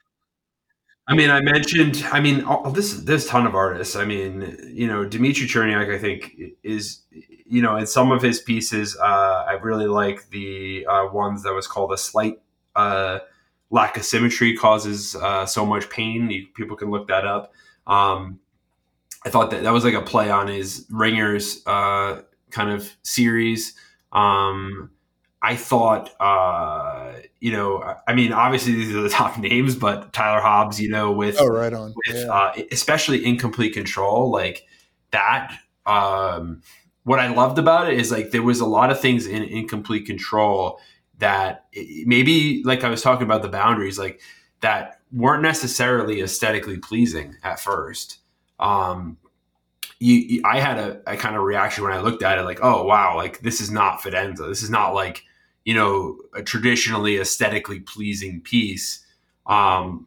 [1.06, 2.04] I mean, I mentioned.
[2.10, 3.94] I mean, all, this there's a ton of artists.
[3.94, 7.02] I mean, you know, Dmitry Cherniak, I think is,
[7.46, 11.52] you know, in some of his pieces, uh, I really like the uh, ones that
[11.52, 12.40] was called a slight.
[12.74, 13.20] Uh,
[13.70, 16.28] lack of symmetry causes uh, so much pain.
[16.28, 17.52] You, people can look that up.
[17.86, 18.40] Um,
[19.24, 23.74] I thought that that was like a play on his Ringers uh, kind of series.
[24.12, 24.90] Um,
[25.44, 30.40] I thought, uh, you know, I mean, obviously these are the top names, but Tyler
[30.40, 32.32] Hobbs, you know, with oh, right on, with yeah.
[32.32, 34.66] uh, especially incomplete control, like
[35.10, 35.58] that.
[35.84, 36.62] Um,
[37.02, 40.06] what I loved about it is like there was a lot of things in incomplete
[40.06, 40.78] control
[41.18, 41.66] that
[42.06, 44.20] maybe like I was talking about the boundaries, like
[44.60, 48.18] that weren't necessarily aesthetically pleasing at first.
[48.60, 49.18] Um,
[49.98, 52.84] you, I had a, a, kind of reaction when I looked at it, like, oh
[52.84, 54.48] wow, like this is not Fidenza.
[54.48, 55.24] This is not like
[55.64, 59.04] you know a traditionally aesthetically pleasing piece.
[59.46, 60.06] Um,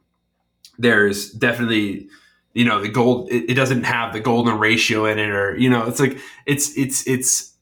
[0.78, 2.08] there's definitely
[2.54, 3.30] you know the gold.
[3.30, 6.76] It, it doesn't have the golden ratio in it, or you know, it's like it's
[6.76, 7.52] it's it's.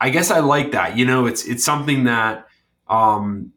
[0.00, 0.96] I guess I like that.
[0.96, 2.46] You know, it's it's something that
[2.88, 3.52] um,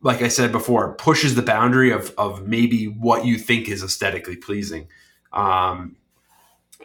[0.00, 4.36] like I said before, pushes the boundary of of maybe what you think is aesthetically
[4.36, 4.88] pleasing,
[5.32, 5.96] um,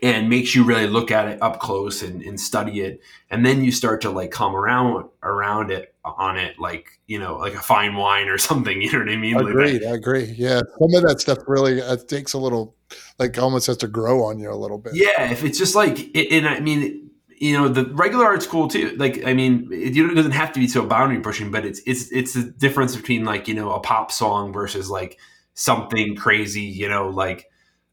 [0.02, 3.64] and makes you really look at it up close and, and study it, and then
[3.64, 7.60] you start to like come around around it on it like you know like a
[7.60, 8.82] fine wine or something.
[8.82, 9.38] You know what I mean?
[9.38, 9.82] Agreed.
[9.82, 10.36] Like I agree.
[10.38, 12.76] Yeah, some of that stuff really it takes a little
[13.20, 14.94] like almost has to grow on you a little bit.
[14.96, 17.08] Yeah, if it's just like, and I mean
[17.40, 20.60] you know the regular art's cool too like i mean it, it, doesn't have to
[20.60, 23.80] be so boundary pushing but it's it's it's the difference between like you know a
[23.80, 25.20] pop song versus like
[25.54, 27.46] something crazy you know like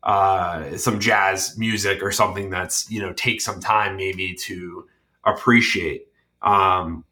[0.05, 4.87] uh some jazz music or something that's you know take some time maybe to
[5.25, 6.07] appreciate
[6.43, 7.05] um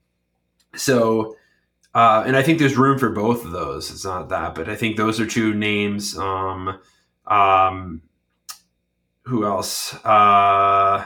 [0.74, 1.36] so
[1.94, 4.76] uh and i think there's room for both of those it's not that but i
[4.76, 6.78] think those are two names um
[7.26, 8.02] um
[9.24, 11.04] who else uh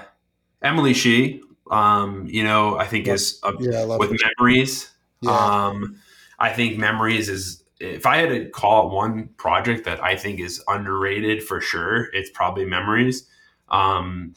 [0.63, 1.41] Emily Xie.
[1.71, 4.91] um, you know, I think is yeah, with memories.
[5.21, 5.31] Yeah.
[5.31, 5.97] Um,
[6.39, 10.41] I think memories is if I had to call it one project that I think
[10.41, 13.29] is underrated for sure, it's probably memories.
[13.69, 14.35] Um,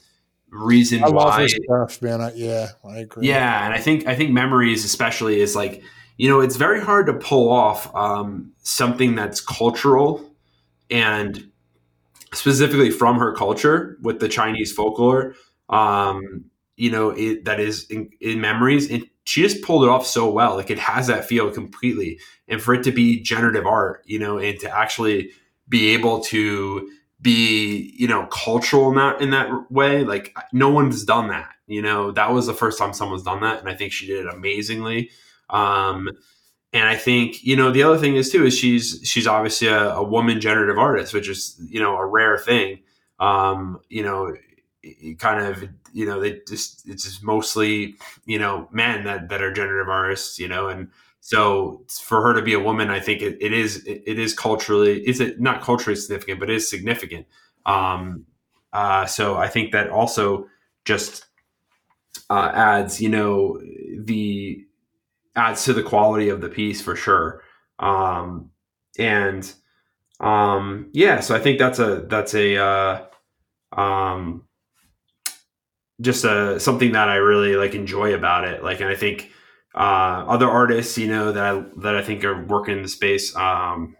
[0.49, 2.21] reason I why, stuff, man.
[2.21, 3.27] I, yeah, I agree.
[3.27, 5.83] Yeah, and I think I think memories especially is like
[6.17, 10.25] you know it's very hard to pull off um, something that's cultural
[10.89, 11.49] and
[12.33, 15.35] specifically from her culture with the Chinese folklore
[15.69, 18.89] um, you know, it, that is in, in memories.
[18.89, 20.55] And she just pulled it off so well.
[20.55, 22.19] Like it has that feel completely.
[22.47, 25.31] And for it to be generative art, you know, and to actually
[25.67, 26.89] be able to
[27.21, 31.49] be, you know, cultural in that in that way, like no one's done that.
[31.67, 34.25] You know, that was the first time someone's done that, and I think she did
[34.25, 35.11] it amazingly.
[35.51, 36.09] Um,
[36.73, 39.91] and I think you know the other thing is too is she's she's obviously a,
[39.91, 42.79] a woman generative artist, which is you know a rare thing.
[43.19, 44.33] Um, you know,
[45.17, 45.63] kind of
[45.93, 50.39] you know they just it's just mostly you know men that, that are generative artists
[50.39, 50.89] you know and
[51.19, 54.33] so for her to be a woman i think it, it is it, it is
[54.33, 57.27] culturally is it not culturally significant but it is significant
[57.65, 58.25] um
[58.71, 60.47] uh so i think that also
[60.85, 61.25] just
[62.29, 63.59] uh, adds, you know,
[64.03, 64.65] the
[65.35, 67.43] adds to the quality of the piece for sure.
[67.79, 68.51] Um,
[68.97, 69.51] and
[70.19, 73.05] um, yeah, so I think that's a that's a uh,
[73.71, 74.43] um,
[76.01, 78.63] just a something that I really like enjoy about it.
[78.63, 79.31] Like, and I think
[79.75, 83.35] uh, other artists, you know, that I that I think are working in the space.
[83.35, 83.95] Um,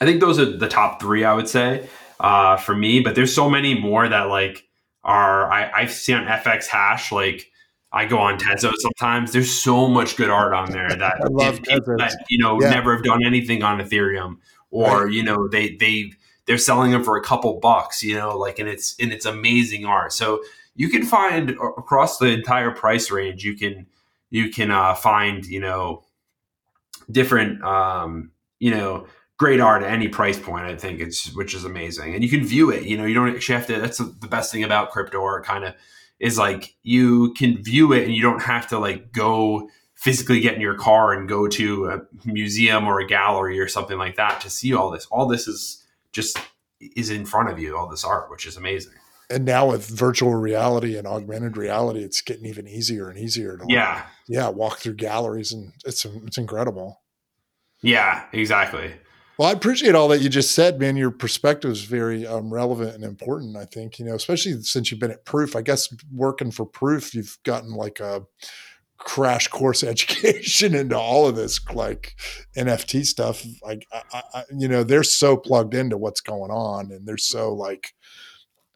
[0.00, 1.24] I think those are the top three.
[1.24, 1.88] I would say
[2.20, 4.66] uh, for me, but there's so many more that like
[5.02, 7.50] are I, I see on fxhash like
[7.92, 9.32] I go on Tezos sometimes.
[9.32, 12.70] There's so much good art on there that, love that you know Yeah.
[12.70, 14.38] never have done anything on Ethereum,
[14.70, 16.12] or you know they they
[16.46, 19.86] they're selling them for a couple bucks, you know, like and it's and it's amazing
[19.86, 20.12] art.
[20.12, 20.42] So
[20.74, 23.44] you can find across the entire price range.
[23.44, 23.86] You can
[24.30, 26.04] you can uh, find you know
[27.10, 29.06] different um, you know
[29.36, 30.64] great art at any price point.
[30.64, 32.84] I think it's which is amazing, and you can view it.
[32.84, 33.80] You know, you don't actually have to.
[33.80, 35.74] That's the best thing about crypto art, kind of,
[36.18, 40.54] is like you can view it, and you don't have to like go physically get
[40.54, 44.40] in your car and go to a museum or a gallery or something like that
[44.40, 45.06] to see all this.
[45.06, 45.82] All this is
[46.12, 46.38] just
[46.96, 47.76] is in front of you.
[47.76, 48.94] All this art, which is amazing.
[49.30, 53.64] And now with virtual reality and augmented reality, it's getting even easier and easier to
[53.68, 57.00] Yeah, yeah walk through galleries, and it's it's incredible.
[57.82, 58.94] yeah, exactly.
[59.36, 60.96] Well, I appreciate all that you just said, man.
[60.96, 63.56] Your perspective is very um, relevant and important.
[63.56, 65.56] I think you know, especially since you've been at Proof.
[65.56, 68.22] I guess working for Proof, you've gotten like a
[68.98, 72.14] crash course education into all of this, like
[72.56, 73.44] NFT stuff.
[73.62, 77.52] Like, I, I, you know, they're so plugged into what's going on, and they're so
[77.52, 77.92] like,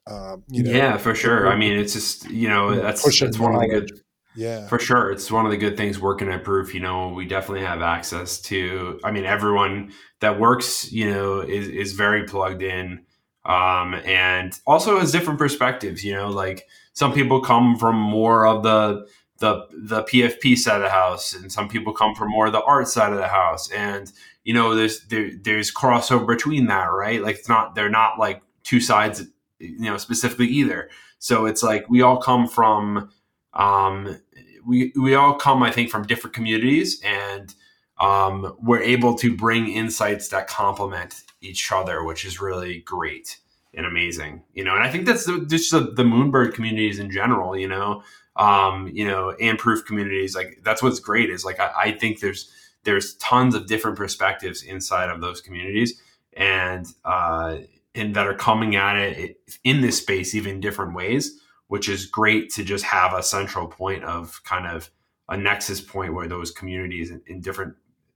[0.09, 1.49] um, you know, yeah, for sure.
[1.49, 4.01] I mean, it's just you know that's that's one of the good
[4.39, 5.11] yeah, For sure.
[5.11, 6.73] It's one of the good things working at Proof.
[6.73, 11.67] You know, we definitely have access to, I mean, everyone that works, you know, is,
[11.67, 13.05] is very plugged in
[13.45, 16.05] um, and also has different perspectives.
[16.05, 20.83] You know, like some people come from more of the, the, the PFP side of
[20.83, 23.69] the house and some people come from more of the art side of the house.
[23.73, 24.13] And,
[24.45, 27.21] you know, there's, there, there's crossover between that, right?
[27.21, 29.25] Like it's not, they're not like two sides,
[29.59, 30.91] you know, specifically either.
[31.19, 33.11] So it's like we all come from,
[33.55, 34.21] um,
[34.67, 37.55] we we all come, I think, from different communities, and
[37.99, 43.39] um, we're able to bring insights that complement each other, which is really great
[43.75, 44.43] and amazing.
[44.55, 47.57] You know, and I think that's the, just the, the Moonbird communities in general.
[47.57, 48.03] You know,
[48.37, 52.21] um, you know, and proof communities like that's what's great is like I, I think
[52.21, 52.51] there's
[52.85, 56.01] there's tons of different perspectives inside of those communities,
[56.35, 57.59] and uh,
[57.99, 62.51] and that are coming at it in this space even different ways which is great
[62.51, 64.91] to just have a central point of kind of
[65.29, 67.75] a nexus point where those communities and, and different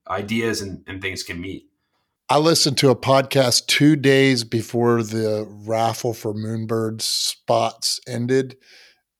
[0.09, 1.69] ideas and, and things can meet.
[2.29, 8.57] I listened to a podcast two days before the raffle for Moonbird spots ended.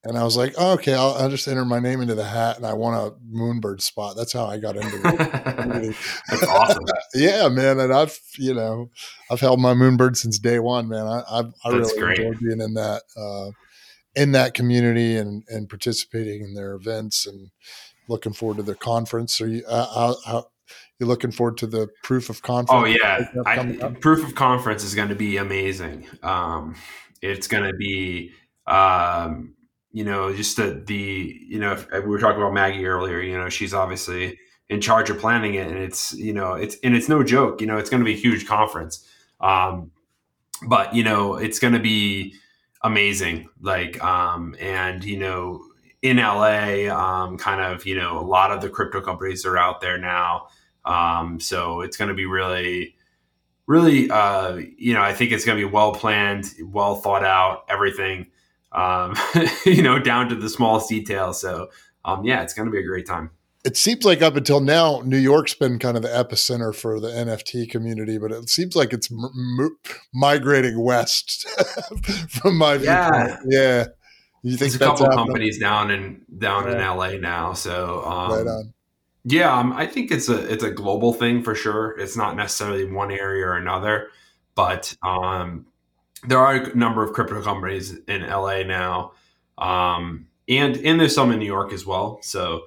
[0.05, 2.57] And I was like, oh, okay, I'll, I'll just enter my name into the hat
[2.57, 4.17] and I want a Moonbird spot.
[4.17, 5.95] That's how I got into it.
[6.29, 6.83] That's awesome.
[7.15, 7.79] yeah, man.
[7.79, 8.89] And I've, you know,
[9.31, 11.07] I've held my Moonbird since day one, man.
[11.07, 12.19] I, I, I really great.
[12.19, 13.51] enjoy being in that, uh,
[14.13, 17.51] in that community and, and participating in their events and
[18.09, 19.39] looking forward to their conference.
[19.39, 20.47] Are you, uh, how, how,
[20.99, 22.69] you looking forward to the proof of conference?
[22.71, 26.07] Oh yeah, I, proof of conference is going to be amazing.
[26.21, 26.75] Um,
[27.21, 28.31] it's going to be,
[28.67, 29.55] um,
[29.93, 33.21] you know, just the the you know we were talking about Maggie earlier.
[33.21, 34.37] You know, she's obviously
[34.69, 37.61] in charge of planning it, and it's you know it's and it's no joke.
[37.61, 39.07] You know, it's going to be a huge conference.
[39.39, 39.91] Um,
[40.67, 42.35] but you know, it's going to be
[42.81, 43.49] amazing.
[43.61, 45.61] Like, um, and you know,
[46.03, 49.79] in LA, um, kind of, you know, a lot of the crypto companies are out
[49.79, 50.47] there now.
[50.85, 52.97] Um, so it's going to be really,
[53.67, 57.63] really, uh, you know, I think it's going to be well planned, well thought out,
[57.69, 58.27] everything,
[58.73, 59.15] um,
[59.65, 61.33] you know, down to the smallest detail.
[61.33, 61.69] So,
[62.05, 63.29] um, yeah, it's going to be a great time.
[63.65, 67.07] it seems like up until now, New York's been kind of the epicenter for the
[67.07, 69.77] NFT community, but it seems like it's m- m-
[70.13, 71.47] migrating west
[72.29, 73.09] from my Yeah.
[73.09, 73.39] viewpoint.
[73.49, 73.85] Yeah.
[74.45, 75.25] You think There's a couple happening?
[75.27, 77.53] companies down in down in LA now.
[77.53, 78.73] So, um, Right on.
[79.23, 81.97] Yeah, um, I think it's a it's a global thing for sure.
[81.97, 84.09] It's not necessarily one area or another,
[84.53, 85.65] but um,
[86.27, 89.13] there are a number of crypto companies in LA now,
[89.57, 92.19] um, and and there's some in New York as well.
[92.21, 92.63] So,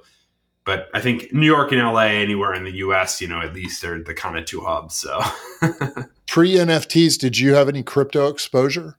[0.65, 3.83] but I think New York and LA, anywhere in the U.S., you know, at least
[3.83, 4.95] they're the kind of two hubs.
[4.95, 5.21] So,
[6.27, 8.99] Pre NFTs, did you have any crypto exposure?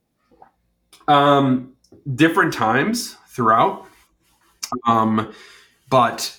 [1.08, 1.74] um,
[2.16, 3.88] different times throughout,
[4.86, 5.32] um,
[5.90, 6.38] but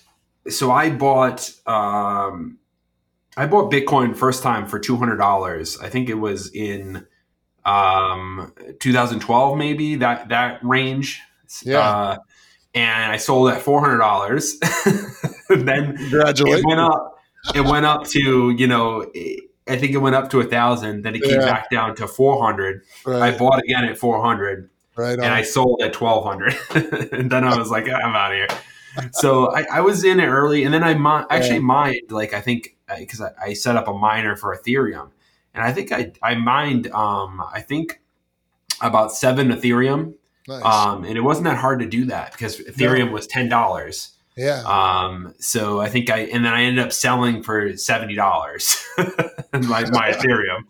[0.49, 2.59] so I bought um,
[3.37, 5.79] I bought Bitcoin first time for two hundred dollars.
[5.81, 7.07] I think it was in
[7.69, 11.21] um, 2012, maybe that that range.
[11.63, 11.79] Yeah.
[11.81, 12.17] Uh,
[12.75, 14.59] and I sold at four hundred dollars.
[15.49, 16.61] then Congratulations.
[16.61, 17.19] it went up.
[17.55, 19.07] It went up to you know.
[19.71, 21.03] I think it went up to a thousand.
[21.03, 21.47] Then it came Yeah.
[21.47, 22.83] back down to four hundred.
[23.07, 26.55] I bought again at four hundred, right and I sold at twelve hundred.
[27.13, 28.49] and then I was like, I'm out of here.
[29.13, 32.41] So I, I was in it early, and then I mi- actually mined like I
[32.41, 35.11] think because I, I set up a miner for Ethereum,
[35.59, 38.01] and I think I I mined um I think
[38.81, 40.15] about seven Ethereum,
[40.47, 40.63] Nice.
[40.65, 44.13] um and it wasn't that hard to do that because Ethereum was ten dollars.
[44.37, 44.63] yeah.
[44.65, 49.85] Um, so I think I and then I ended up selling for seventy dollars my
[49.91, 50.63] my Ethereum.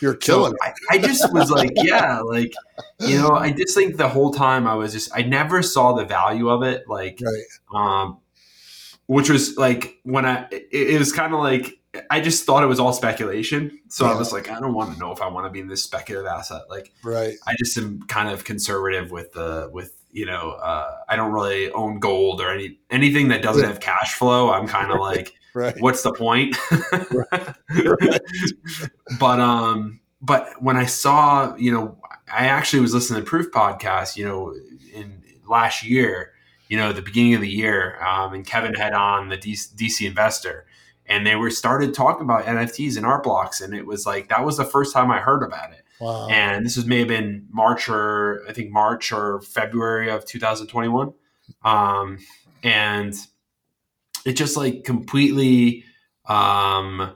[0.00, 0.58] You're killing it.
[0.90, 2.52] I, I just was like, yeah, like
[3.00, 6.04] you know, I just think the whole time I was just I never saw the
[6.04, 7.44] value of it, like Right.
[8.02, 8.18] um,
[9.06, 11.78] which was like when I it, it was kind of like
[12.10, 13.78] I just thought it was all speculation.
[13.88, 15.68] So I was like, I don't want to know if I want to be in
[15.68, 16.62] this speculative asset.
[16.70, 17.34] Like Right.
[17.46, 21.70] I just am kind of conservative with the with you know uh, I don't really
[21.72, 23.68] own gold or any anything that doesn't Yeah.
[23.68, 24.50] have cash flow.
[24.52, 25.74] I'm kind of like, Right.
[25.80, 26.56] what's the point?
[27.10, 27.54] Right.
[29.18, 31.98] but um, but when I saw, you know,
[32.32, 34.54] I actually was listening to Proof podcast, you know,
[34.92, 36.32] in last year,
[36.68, 40.65] you know, the beginning of the year, um, and Kevin had on the DC Investor,
[41.08, 44.44] and they were started talking about NFTs and art blocks, and it was like that
[44.44, 46.28] was the first time I heard about it Wow.
[46.28, 51.12] and this was may have been March or I think March or February of 2021,
[51.64, 52.18] um,
[52.62, 53.14] and
[54.26, 55.84] it just like completely,
[56.26, 57.14] um,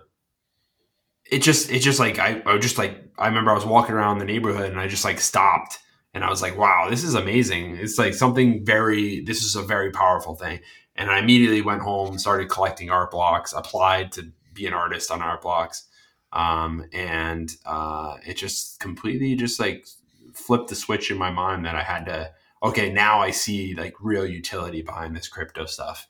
[1.30, 4.18] it just it just like I, I just like I remember I was walking around
[4.18, 5.78] the neighborhood and I just like stopped
[6.14, 7.76] and I was like, wow, this is amazing.
[7.76, 10.60] It's like something very this is a very powerful thing,
[11.00, 15.22] and I immediately went home, started collecting art blocks, applied to be an artist on
[15.22, 15.88] art blocks
[16.32, 19.86] um, and uh, it just completely just like
[20.32, 22.30] flipped the switch in my mind that I had to
[22.62, 26.08] okay now I see like real utility behind this crypto stuff.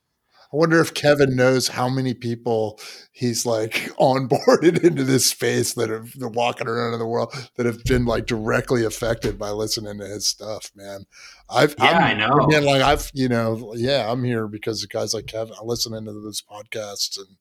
[0.53, 2.81] I wonder if Kevin knows how many people
[3.13, 7.67] he's like onboarded into this space that have they're walking around in the world that
[7.67, 11.07] have been like directly affected by listening to his stuff, man.
[11.49, 12.47] I've Yeah, I'm, I know.
[12.49, 15.55] Man, like I've you know, yeah, I'm here because of guys like Kevin.
[15.61, 17.37] I listen into this podcast and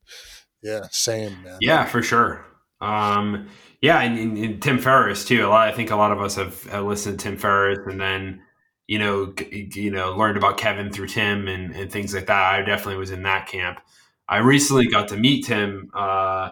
[0.62, 1.58] yeah, same man.
[1.62, 2.46] Yeah, for sure.
[2.82, 3.50] Um,
[3.82, 5.46] yeah, and, and, and Tim Ferriss too.
[5.46, 8.00] A lot, I think a lot of us have, have listened to Tim Ferriss, and
[8.00, 8.42] then
[8.90, 12.54] you know, g- you know, learned about Kevin through Tim and, and things like that.
[12.56, 13.80] I definitely was in that camp.
[14.28, 15.92] I recently got to meet Tim.
[15.94, 16.50] Uh,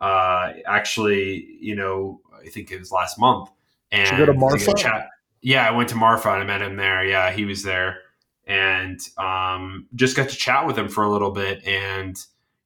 [0.00, 3.50] uh, actually, you know, I think it was last month.
[3.92, 4.74] And you go to Marfa?
[4.74, 5.08] chat-
[5.40, 7.04] Yeah, I went to Marfa and I met him there.
[7.04, 8.00] Yeah, he was there,
[8.44, 12.18] and um, just got to chat with him for a little bit and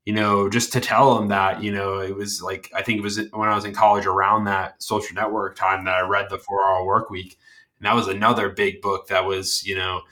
[0.05, 3.03] you know, just to tell him that, you know, it was like, I think it
[3.03, 6.39] was when I was in college around that social network time that I read the
[6.39, 7.39] four hour work week.
[7.83, 10.03] And that was another big book that was, you know,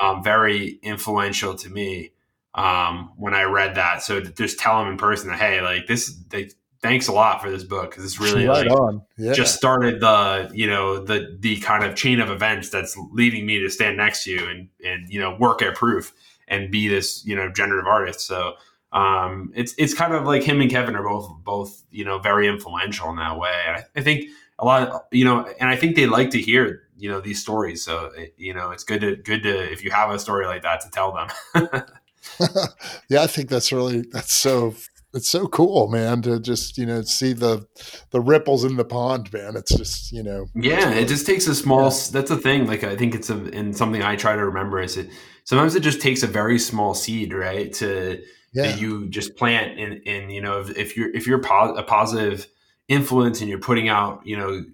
[0.00, 2.10] um, very influential to me
[2.56, 4.02] um, when I read that.
[4.02, 6.50] So just tell him in person that, hey, like this, they,
[6.82, 9.02] thanks a lot for this book because it's really right like, on.
[9.16, 9.32] Yeah.
[9.32, 13.60] just started the you know the the kind of chain of events that's leading me
[13.60, 16.12] to stand next to you and and you know work at proof
[16.48, 18.54] and be this you know generative artist so
[18.92, 22.48] um it's it's kind of like him and kevin are both both you know very
[22.48, 25.76] influential in that way and I, I think a lot of you know and i
[25.76, 29.00] think they like to hear you know these stories so it, you know it's good
[29.00, 31.82] to good to if you have a story like that to tell them
[33.08, 34.74] yeah, I think that's really that's so
[35.12, 37.66] it's so cool, man, to just, you know, see the
[38.10, 39.56] the ripples in the pond, man.
[39.56, 41.90] It's just, you know, Yeah, it just takes a small.
[41.90, 42.08] Yeah.
[42.12, 42.66] That's the thing.
[42.66, 45.10] Like I think it's a and something I try to remember is it.
[45.44, 48.22] Sometimes it just takes a very small seed, right, to
[48.52, 48.62] yeah.
[48.62, 51.82] that you just plant and and you know if, if you're if you're po- a
[51.82, 52.46] positive
[52.88, 54.64] influence and you're putting out you know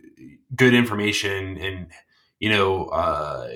[0.55, 1.87] good information and
[2.41, 3.49] you know uh,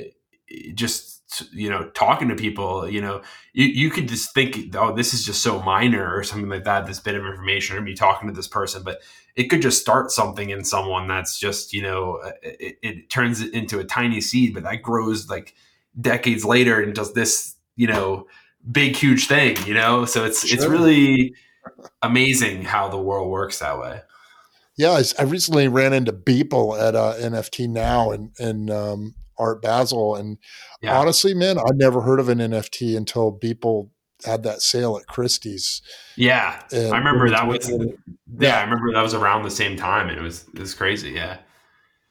[0.74, 1.20] just
[1.52, 3.22] you know talking to people you know
[3.52, 6.86] you, you could just think oh this is just so minor or something like that
[6.86, 9.00] this bit of information or me talking to this person but
[9.36, 13.40] it could just start something in someone that's just you know uh, it, it turns
[13.40, 15.54] it into a tiny seed but that grows like
[16.00, 18.26] decades later and does this you know
[18.70, 20.04] big huge thing you know?
[20.04, 21.34] So it's it's really
[22.02, 24.02] amazing how the world works that way
[24.76, 29.62] Yeah, I, I recently ran into Beeple at uh, NFT Now and and um, Art
[29.62, 30.38] Basel, and
[30.82, 33.90] yeah honestly, man, I'd never heard of an NFT until Beeple
[34.24, 35.80] had that sale at Christie's.
[36.14, 37.96] yeah And i remember that was really-
[38.38, 41.12] yeah i remember that was around the same time and it was it was crazy
[41.12, 41.38] yeah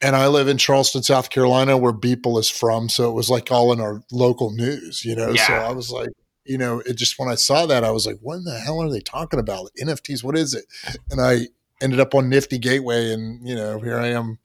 [0.02, 2.88] and I live in Charleston, South Carolina, where Beeple is from.
[2.88, 5.36] So it was like all in our local news, you know.
[5.36, 6.08] So I was like,
[6.46, 8.82] you know, it just when I saw that, I was like, what in the hell
[8.82, 9.70] are they talking about?
[9.78, 10.64] NFTs, what is it?
[11.12, 11.48] And I
[11.82, 14.40] ended up on Nifty Gateway, and you know, here I am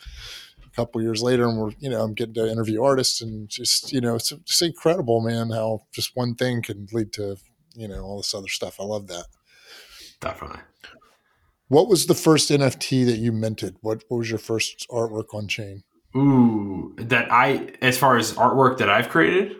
[0.64, 3.93] a couple years later, and we're you know I'm getting to interview artists, and just
[3.93, 7.37] you know it's just incredible, man, how just one thing can lead to
[7.74, 8.80] you know all this other stuff.
[8.80, 9.26] I love that.
[10.20, 10.61] Definitely.
[11.68, 13.76] What was the first NFT that you minted?
[13.80, 15.82] What, what was your first artwork on chain?
[16.16, 19.57] Ooh, that I as far as artwork that I've created.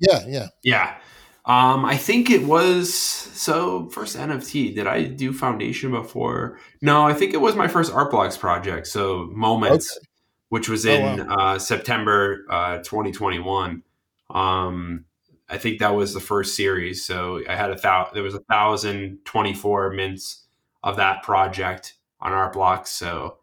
[0.00, 0.96] Yeah, yeah, yeah.
[1.44, 4.74] Um, I think it was so first NFT.
[4.74, 6.58] Did I do Foundation before?
[6.80, 8.86] No, I think it was my first Art Blocks project.
[8.86, 10.06] So Moments, okay.
[10.50, 11.34] which was in oh, wow.
[11.34, 13.82] uh, September uh, 2021.
[14.30, 15.04] Um,
[15.48, 17.04] I think that was the first series.
[17.04, 18.14] So I had a thousand.
[18.14, 20.44] There was a thousand twenty four mints
[20.82, 22.90] of that project on Art Blocks.
[22.90, 23.38] So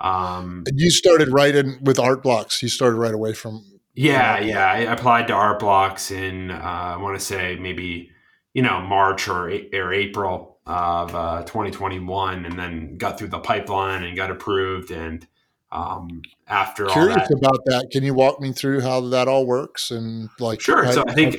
[0.00, 2.62] um, and you started writing with Art Blocks.
[2.62, 3.64] You started right away from.
[3.94, 4.66] Yeah, yeah.
[4.66, 8.10] I applied to Art Blocks in uh, I want to say maybe
[8.52, 14.02] you know March or or April of uh, 2021, and then got through the pipeline
[14.02, 14.90] and got approved.
[14.90, 15.26] And
[15.70, 19.90] um, after curious that, about that, can you walk me through how that all works
[19.90, 20.60] and like?
[20.60, 20.84] Sure.
[20.84, 21.36] How, so I think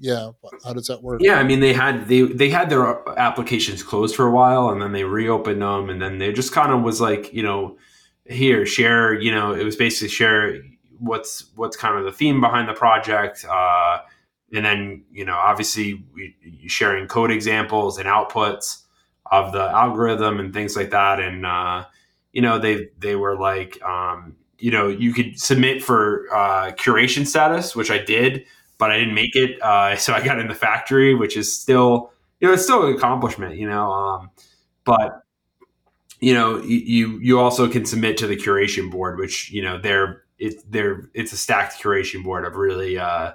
[0.00, 0.30] yeah
[0.64, 4.16] how does that work yeah i mean they had they they had their applications closed
[4.16, 7.00] for a while and then they reopened them and then they just kind of was
[7.00, 7.76] like you know
[8.26, 10.58] here share you know it was basically share
[10.98, 13.98] what's what's kind of the theme behind the project uh,
[14.52, 16.34] and then you know obviously we,
[16.66, 18.82] sharing code examples and outputs
[19.30, 21.84] of the algorithm and things like that and uh,
[22.32, 27.26] you know they they were like um, you know you could submit for uh, curation
[27.26, 28.44] status which i did
[28.78, 29.60] but I didn't make it.
[29.62, 32.94] Uh, so I got in the factory, which is still, you know, it's still an
[32.94, 33.90] accomplishment, you know.
[33.90, 34.30] Um,
[34.84, 35.23] but
[36.24, 40.22] you know, you you also can submit to the curation board, which you know they're
[40.38, 43.32] it they're it's a stacked curation board of really uh,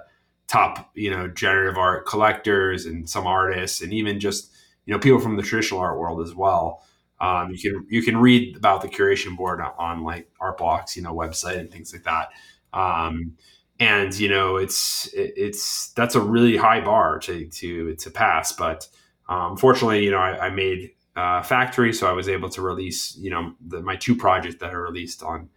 [0.48, 4.52] top you know generative art collectors and some artists and even just
[4.86, 6.82] you know people from the traditional art world as well.
[7.20, 10.96] Um, you can you can read about the curation board on, on like Art Blocks,
[10.96, 12.30] you know, website and things like that.
[12.72, 13.36] Um,
[13.78, 18.86] and you know it's it's that's a really high bar to to to pass but
[19.28, 23.16] um, fortunately you know I, I made uh, factory so i was able to release
[23.16, 25.48] you know the, my two projects that are released on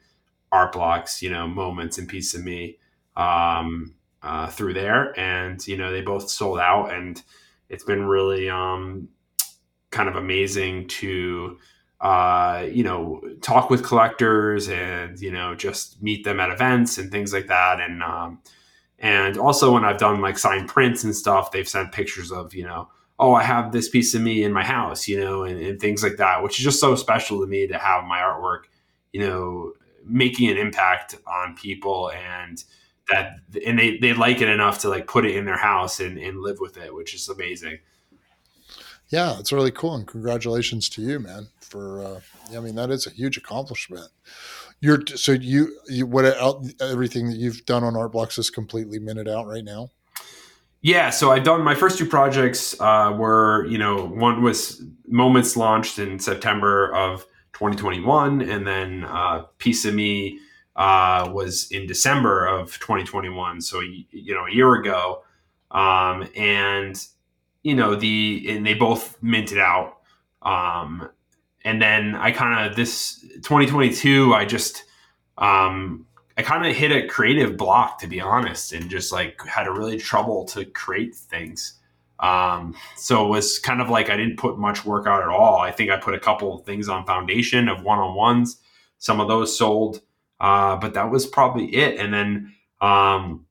[0.51, 2.78] art blocks you know moments and piece of me
[3.16, 3.93] um,
[4.24, 7.24] uh, through there and you know they both sold out and
[7.70, 9.07] it's been really um,
[9.91, 11.57] kind of amazing to
[12.03, 17.09] uh, you know, talk with collectors and you know just meet them at events and
[17.09, 17.80] things like that.
[17.80, 18.41] And um,
[18.99, 22.66] and also when I've done like signed prints and stuff, they've sent pictures of you
[22.66, 22.89] know,
[23.20, 26.03] oh, I have this piece of me in my house, you know, and, and things
[26.03, 28.64] like that, which is just so special to me to have my artwork,
[29.11, 29.74] you know,
[30.05, 32.64] making an impact on people and
[33.09, 33.36] that
[33.66, 36.41] and they, they like it enough to like put it in their house and, and
[36.41, 37.80] live with it, which is amazing.
[39.09, 41.47] Yeah, it's really cool, and congratulations to you, man.
[41.61, 42.20] For uh,
[42.55, 44.09] I mean, that is a huge accomplishment.
[44.80, 46.26] You're so you you what
[46.82, 49.89] everything that you've done on Art Blocks is completely minted out right now.
[50.84, 55.58] Yeah, so I've done my first two projects uh, were you know one was Moments
[55.58, 60.40] launched in September of 2021, and then uh, Piece of Me
[60.76, 63.62] uh, was in December of 2021.
[63.62, 65.24] So you know a year ago,
[65.72, 67.04] um, and
[67.64, 69.98] you know the and they both minted out
[70.44, 71.10] um
[71.64, 74.84] and then i kind of this 2022 i just
[75.38, 76.06] um
[76.38, 79.72] i kind of hit a creative block to be honest and just like had a
[79.72, 81.80] really trouble to create things.
[82.20, 85.60] Um so it was kind of like i didn't put much work out at all.
[85.60, 88.58] I think i put a couple of things on foundation of one-on-ones.
[88.98, 90.02] Some of those sold
[90.40, 92.00] uh but that was probably it.
[92.00, 93.46] And then um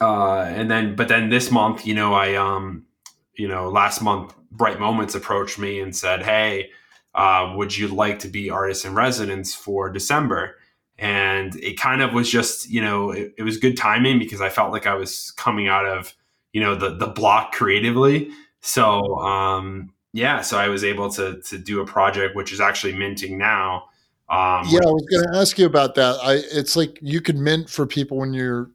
[0.00, 2.86] uh and then but then this month you know i um
[3.34, 6.70] you know, last month, Bright Moments approached me and said, "Hey,
[7.14, 10.56] uh, would you like to be artist in residence for December?"
[11.02, 14.48] And it kind of was just, you know, it, it was good timing because I
[14.48, 16.14] felt like I was coming out of,
[16.52, 18.30] you know, the the block creatively.
[18.60, 22.94] So, um, yeah, so I was able to to do a project which is actually
[22.94, 23.88] minting now.
[24.28, 26.18] Um, yeah, I was going to ask you about that.
[26.22, 28.70] I it's like you can mint for people when you're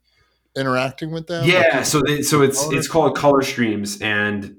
[0.57, 1.47] interacting with them?
[1.47, 4.57] Yeah, so they, so it's it's called Color Streams, and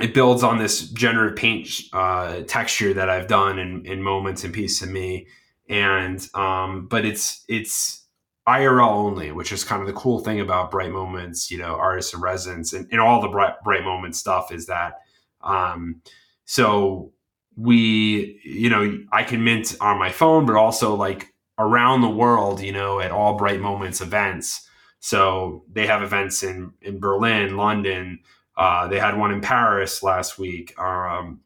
[0.00, 4.54] it builds on this generative paint uh, texture that I've done in, in moments and
[4.54, 5.26] piece of me,
[5.70, 8.04] and um, but it's it's
[8.46, 12.12] IRL only, which is kind of the cool thing about Bright Moments, you know, artists
[12.12, 15.00] in residence, and, and all the Bright, Bright Moments stuff is that.
[15.40, 16.02] Um,
[16.44, 17.12] so
[17.56, 22.60] we, you know, I can mint on my phone, but also like around the world,
[22.60, 24.66] you know, at all Bright Moments events
[25.00, 28.20] so they have events in in Berlin, London.
[28.56, 30.78] Uh, they had one in Paris last week.
[30.78, 31.40] Um,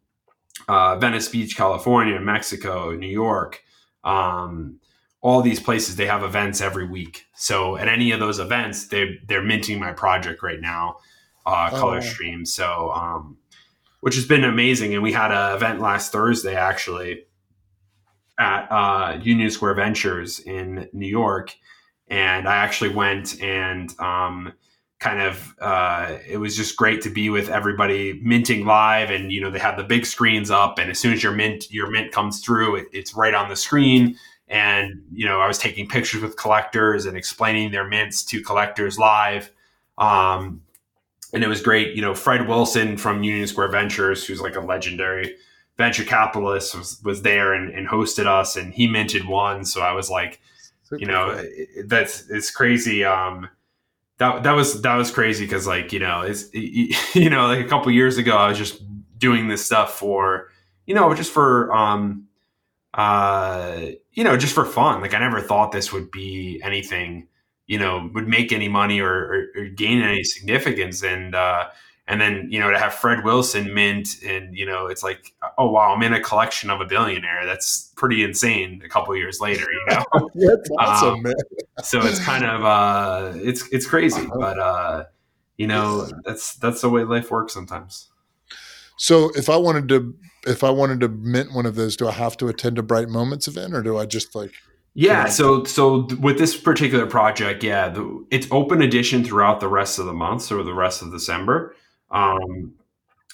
[0.69, 3.63] uh, Venice Beach, California, Mexico, New York.
[4.05, 4.81] Um,
[5.21, 7.27] all these places they have events every week.
[7.35, 10.97] So at any of those events, they they're minting my project right now,
[11.47, 12.45] uh, oh, Color Stream.
[12.45, 13.39] So um,
[14.05, 14.93] which has been amazing.
[14.93, 17.25] And we had an event last Thursday actually
[18.39, 21.55] at uh, Union Square Ventures in New York,
[22.09, 24.53] and I actually went and um,
[25.05, 29.39] kind of uh, it was just great to be with everybody minting live, and you
[29.39, 32.11] know they have the big screens up, and as soon as your mint your mint
[32.11, 34.17] comes through, it, it's right on the screen.
[34.49, 38.99] And you know I was taking pictures with collectors and explaining their mints to collectors
[38.99, 39.51] live.
[39.99, 40.63] Um,
[41.35, 41.95] and it was great.
[41.95, 45.37] You know, Fred Wilson from Union Square Ventures, who's like a legendary
[45.77, 49.67] venture capitalist, was was there and, and hosted us, and he minted one.
[49.67, 50.41] So I was like,
[50.85, 51.85] Super you know, cool.
[51.89, 53.05] that's it's crazy.
[53.05, 53.51] Um,
[54.19, 57.69] that that was that was crazy because like you know, it's you know, like a
[57.69, 58.83] couple years ago, I was just
[59.19, 60.51] doing this stuff for
[60.87, 62.27] you know, just for um,
[62.93, 63.81] uh,
[64.13, 65.01] you know, just for fun.
[65.01, 67.29] Like I never thought this would be anything
[67.67, 71.67] you know would make any money or, or, or gain any significance and uh,
[72.07, 75.71] and then you know to have Fred Wilson mint and you know it's like oh
[75.71, 77.47] wow I'm in a collection of a billionaire.
[77.47, 80.31] That's pretty insane a couple years later you know?
[80.35, 81.35] That's awesome um, man.
[81.83, 84.39] so it's kind of uh it's it's crazy uh-huh.
[84.39, 85.05] but uh
[85.57, 88.11] you know that's that's the way life works sometimes.
[88.97, 90.15] So if I wanted to
[90.47, 93.09] if I wanted to mint one of those do I have to attend a bright
[93.09, 94.53] moments event or do I just like
[94.97, 99.99] yeah, so so with this particular project, yeah, the, it's open edition throughout the rest
[99.99, 101.75] of the month, so the rest of December.
[102.15, 102.73] Um,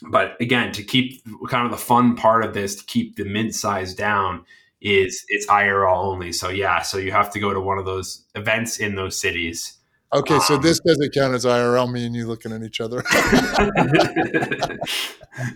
[0.08, 3.54] but again, to keep kind of the fun part of this, to keep the mint
[3.54, 4.44] size down,
[4.80, 6.32] is it's IRL only.
[6.32, 9.76] So yeah, so you have to go to one of those events in those cities.
[10.12, 11.90] Okay, um, so this doesn't count as IRL.
[11.90, 12.96] Me and you looking at each other.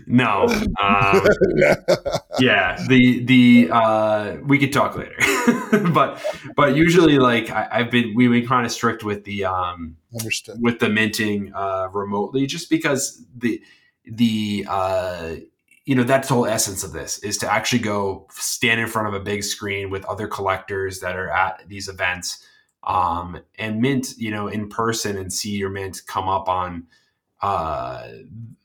[0.07, 0.47] no.
[0.81, 0.81] Um,
[2.39, 2.81] yeah.
[2.89, 5.17] The the uh, we could talk later,
[5.93, 6.23] but
[6.55, 10.59] but usually like I, have been we've been kind of strict with the um Understood.
[10.61, 13.61] with the minting uh, remotely, just because the
[14.05, 15.35] the uh,
[15.85, 19.09] you know that's the whole essence of this is to actually go stand in front
[19.09, 22.47] of a big screen with other collectors that are at these events
[22.87, 26.87] um, and mint you know in person and see your mint come up on
[27.43, 28.09] uh,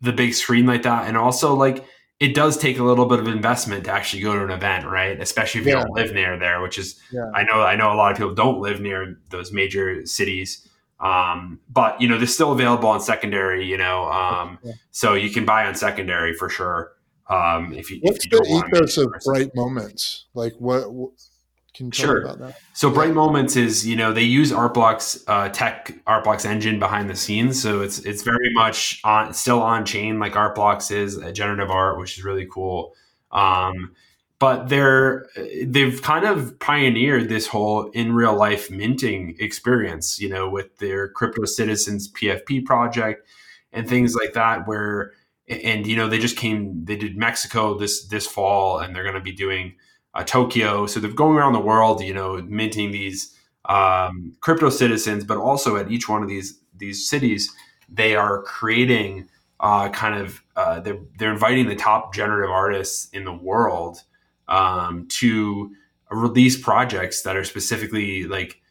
[0.02, 1.08] the big screen like that.
[1.08, 1.86] And also like
[2.20, 5.20] it does take a little bit of investment to actually go to an event right?
[5.20, 7.30] Especially if you don't live near there which is yeah.
[7.34, 10.66] i know i know a lot of people don't live near those major cities.
[11.00, 14.74] Um, but you know they're still available on secondary you know um, yeah.
[14.92, 16.92] so you can buy on secondary for sure
[17.30, 20.26] um, if you what's if you the ethos of bright moments?
[20.34, 20.86] Like what,
[21.80, 22.54] can sure.
[22.74, 27.16] So Bright Moments is you know they use ArtBlock's uh, tech ArtBlock's engine behind the
[27.16, 31.72] scenes, so it's it's very much on still on chain like ArtBlocks is a generative
[31.72, 32.94] art, which is really cool.
[33.32, 33.96] Um,
[34.40, 35.28] but they're
[35.66, 41.08] they've kind of pioneered this whole in real life minting experience, you know, with their
[41.08, 43.26] Crypto Citizens PFP project
[43.72, 45.14] and things like that, where
[45.48, 49.16] and you know they just came they did Mexico this this fall, and they're going
[49.16, 49.76] to be doing
[50.14, 50.86] uh, Tokyo.
[50.86, 53.36] So they're going around the world, you know, minting these
[53.66, 57.54] um, crypto citizens, but also at each one of these these cities,
[57.90, 59.30] they are creating
[59.60, 64.04] uh, kind of uh, they're they're inviting the top generative artists in the world
[64.48, 65.72] um, to
[66.10, 68.62] release projects that are specifically like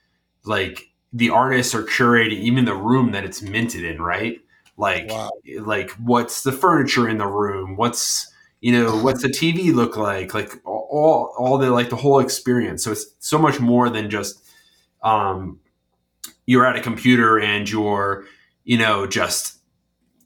[0.45, 4.41] like the artists are curating even the room that it's minted in, right?
[4.77, 5.31] Like wow.
[5.61, 7.77] like what's the furniture in the room?
[7.77, 10.35] What's you know what's the tv look like?
[10.35, 12.85] Like all all the like the whole experience.
[12.85, 14.45] So it's so much more than just
[15.03, 15.61] um
[16.47, 18.25] you're at a computer and you're
[18.65, 19.59] you know just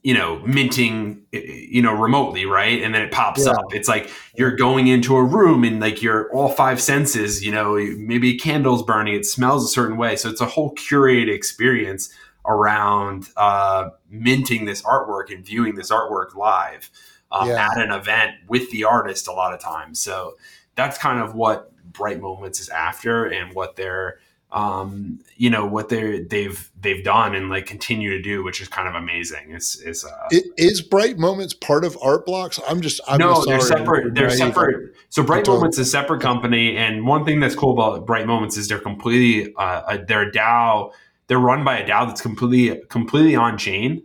[0.01, 2.81] you know minting you know remotely right?
[2.81, 3.51] And then it pops yeah.
[3.51, 3.65] up.
[3.71, 7.75] It's like you're going into a room and like your all five senses you know
[7.75, 9.13] maybe a candle's burning.
[9.13, 10.15] It smells a certain way.
[10.15, 12.09] So it's a whole curated experience
[12.45, 16.89] around uh minting this artwork and viewing this artwork live
[17.33, 17.69] um, yeah.
[17.69, 19.99] at an event with the artist a lot of times.
[19.99, 20.37] So
[20.75, 24.19] that's kind of what Bright Moments is after, and what they're
[24.51, 28.67] um, you know what they're they've they've done and like continue to do, which is
[28.67, 29.49] kind of amazing.
[29.49, 32.59] It's is uh, it, is Bright Moments part of Art Blocks?
[32.67, 34.13] I'm just I'm no, they're separate.
[34.13, 34.93] They're separate.
[35.09, 38.55] So Bright Moments is a separate company, and one thing that's cool about Bright Moments
[38.55, 40.91] is they're completely uh, they're a DAO.
[41.27, 44.03] They're run by a DAO that's completely completely on chain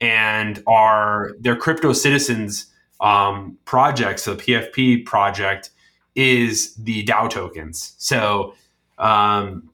[0.00, 2.66] and are their crypto citizens
[3.00, 4.20] um, project.
[4.20, 5.70] So the PFP project
[6.14, 7.94] is the DAO tokens.
[7.98, 8.54] So
[8.98, 9.70] um,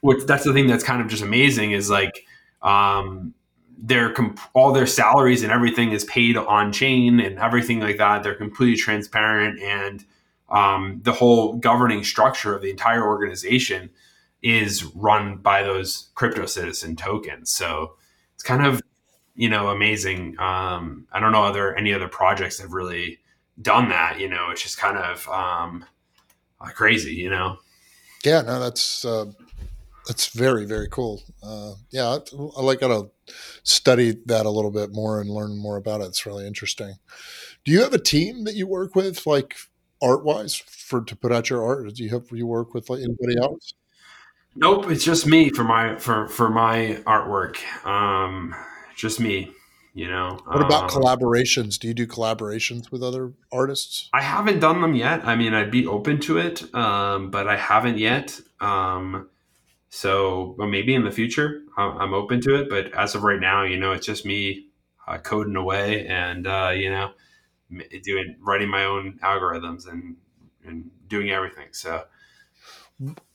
[0.00, 2.26] which that's the thing that's kind of just amazing is like
[2.62, 3.34] um,
[3.76, 8.22] their comp- all their salaries and everything is paid on chain and everything like that.
[8.22, 10.04] They're completely transparent and
[10.50, 13.90] um, the whole governing structure of the entire organization
[14.42, 17.50] is run by those crypto citizen tokens.
[17.50, 17.94] So
[18.34, 18.80] it's kind of
[19.38, 20.34] you know amazing.
[20.40, 23.20] Um, I don't know other any other projects have really
[23.62, 24.18] done that.
[24.18, 25.84] You know, it's just kind of um,
[26.74, 27.14] crazy.
[27.14, 27.58] You know.
[28.24, 29.26] Yeah, no, that's uh,
[30.08, 31.22] that's very very cool.
[31.40, 32.18] Uh, yeah, I,
[32.58, 33.10] I like to
[33.62, 36.08] study that a little bit more and learn more about it.
[36.08, 36.96] It's really interesting.
[37.64, 39.54] Do you have a team that you work with, like
[40.02, 41.94] art wise, for to put out your art?
[41.94, 43.72] Do you have you work with like anybody else?
[44.56, 47.56] Nope, it's just me for my for for my artwork.
[47.86, 48.52] Um,
[48.98, 49.52] just me.
[49.94, 50.38] You know.
[50.44, 51.78] What about um, collaborations?
[51.78, 54.10] Do you do collaborations with other artists?
[54.12, 55.26] I haven't done them yet.
[55.26, 58.38] I mean, I'd be open to it, um, but I haven't yet.
[58.60, 59.28] Um,
[59.88, 62.68] so well, maybe in the future, I'm open to it.
[62.68, 64.66] But as of right now, you know, it's just me
[65.08, 67.10] uh, coding away and uh, you know
[68.02, 70.16] doing writing my own algorithms and
[70.64, 71.68] and doing everything.
[71.72, 72.04] So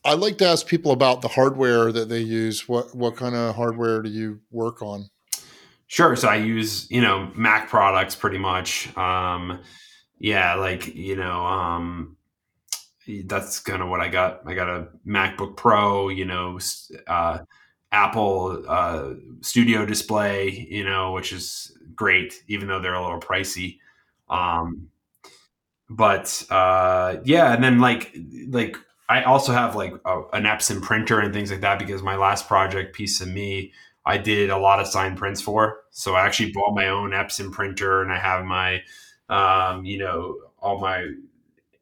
[0.03, 2.67] I like to ask people about the hardware that they use.
[2.67, 5.09] What what kind of hardware do you work on?
[5.93, 6.15] Sure.
[6.15, 8.89] So I use you know Mac products pretty much.
[8.97, 9.59] Um,
[10.17, 12.17] yeah, like you know, um,
[13.25, 14.41] that's kind of what I got.
[14.47, 16.09] I got a MacBook Pro.
[16.09, 16.59] You know,
[17.05, 17.41] uh,
[17.91, 20.67] Apple uh, Studio Display.
[20.67, 23.77] You know, which is great, even though they're a little pricey.
[24.29, 24.89] Um,
[25.89, 28.15] but uh, yeah, and then like
[28.49, 28.77] like
[29.09, 32.47] I also have like a, an Epson printer and things like that because my last
[32.47, 33.73] project, Piece of Me,
[34.05, 35.79] I did a lot of sign prints for.
[35.91, 38.81] So I actually bought my own Epson printer and I have my,
[39.29, 41.13] um, you know, all my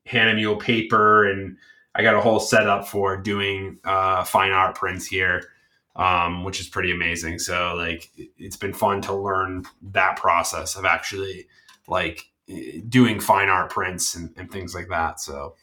[0.08, 1.58] Hahnemühle paper and
[1.96, 5.44] I got a whole setup for doing uh, fine art prints here,
[5.96, 7.40] um, which is pretty amazing.
[7.40, 11.48] So like, it's been fun to learn that process of actually
[11.88, 12.26] like
[12.88, 15.20] doing fine art prints and, and things like that.
[15.20, 15.56] So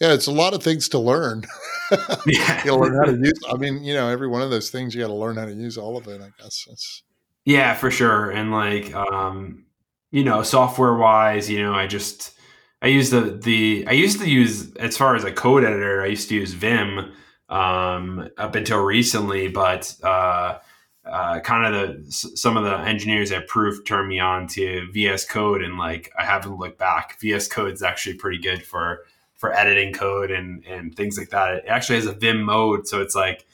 [0.00, 1.44] yeah, it's a lot of things to learn.
[2.26, 2.64] yeah.
[2.64, 3.38] you learn how to use.
[3.48, 5.54] I mean, you know, every one of those things you got to learn how to
[5.54, 6.20] use all of it.
[6.20, 7.02] I guess it's.
[7.44, 9.66] Yeah, for sure, and like, um,
[10.10, 12.36] you know, software wise, you know, I just
[12.82, 16.06] I use the the I used to use as far as a code editor, I
[16.06, 17.12] used to use Vim
[17.48, 20.58] um, up until recently, but uh,
[21.04, 25.24] uh, kind of the some of the engineers at Proof turned me on to VS
[25.26, 27.18] Code, and like I haven't looked back.
[27.20, 29.04] VS Code is actually pretty good for
[29.36, 31.54] for editing code and and things like that.
[31.54, 33.46] It actually has a Vim mode, so it's like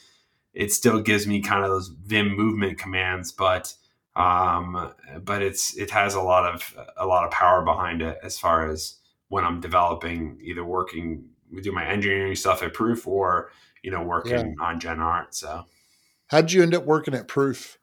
[0.55, 3.74] it still gives me kind of those Vim movement commands, but
[4.14, 8.39] um, but it's it has a lot of a lot of power behind it as
[8.39, 8.97] far as
[9.28, 13.51] when I'm developing, either working with do my engineering stuff at Proof or
[13.83, 14.64] you know working yeah.
[14.64, 15.35] on Gen Art.
[15.35, 15.64] So,
[16.26, 17.78] how'd you end up working at Proof?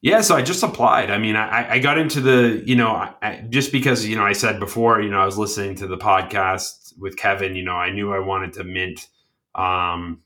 [0.00, 1.10] Yeah, so I just applied.
[1.10, 2.88] I mean, I, I got into the, you know,
[3.20, 5.96] I, just because, you know, I said before, you know, I was listening to the
[5.96, 9.08] podcast with Kevin, you know, I knew I wanted to mint
[9.54, 10.22] um,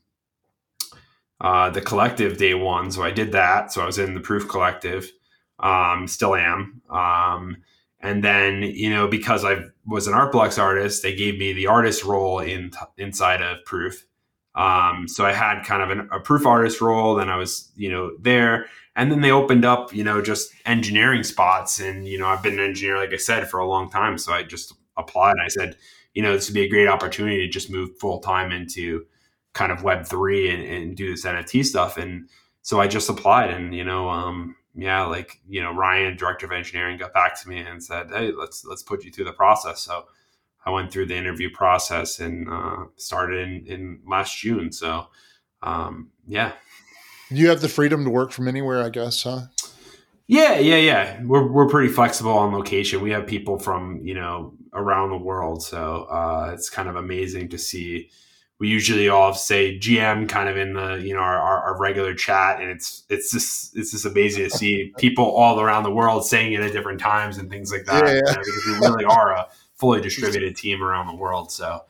[1.41, 2.91] uh, the collective day one.
[2.91, 3.71] So I did that.
[3.71, 5.11] So I was in the Proof Collective,
[5.59, 6.81] um, still am.
[6.89, 7.57] Um,
[7.99, 11.67] and then, you know, because I was an Art Blocks artist, they gave me the
[11.67, 14.05] artist role in inside of Proof.
[14.55, 17.19] Um, so I had kind of an, a proof artist role.
[17.19, 21.23] and I was, you know, there and then they opened up you know just engineering
[21.23, 24.17] spots and you know i've been an engineer like i said for a long time
[24.17, 25.75] so i just applied i said
[26.13, 29.05] you know this would be a great opportunity to just move full time into
[29.53, 32.29] kind of web 3 and, and, do this nft stuff and
[32.61, 36.51] so i just applied and you know um, yeah like you know ryan director of
[36.51, 39.81] engineering got back to me and said hey let's let's put you through the process
[39.81, 40.05] so
[40.65, 45.07] i went through the interview process and uh, started in, in last june so
[45.61, 46.53] um, yeah
[47.33, 49.41] you have the freedom to work from anywhere, I guess, huh?
[50.27, 51.21] Yeah, yeah, yeah.
[51.23, 53.01] We're we're pretty flexible on location.
[53.01, 57.49] We have people from you know around the world, so uh, it's kind of amazing
[57.49, 58.09] to see.
[58.59, 62.61] We usually all say GM kind of in the you know our, our, regular chat,
[62.61, 66.53] and it's it's just it's just amazing to see people all around the world saying
[66.53, 68.05] it at different times and things like that.
[68.05, 68.19] Yeah, yeah.
[68.19, 71.81] You know, because we really are a fully distributed team around the world, so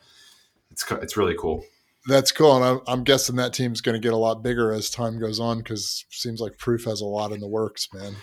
[0.70, 1.64] it's it's really cool.
[2.06, 4.90] That's cool, and I'm, I'm guessing that team's going to get a lot bigger as
[4.90, 8.14] time goes on because seems like Proof has a lot in the works, man.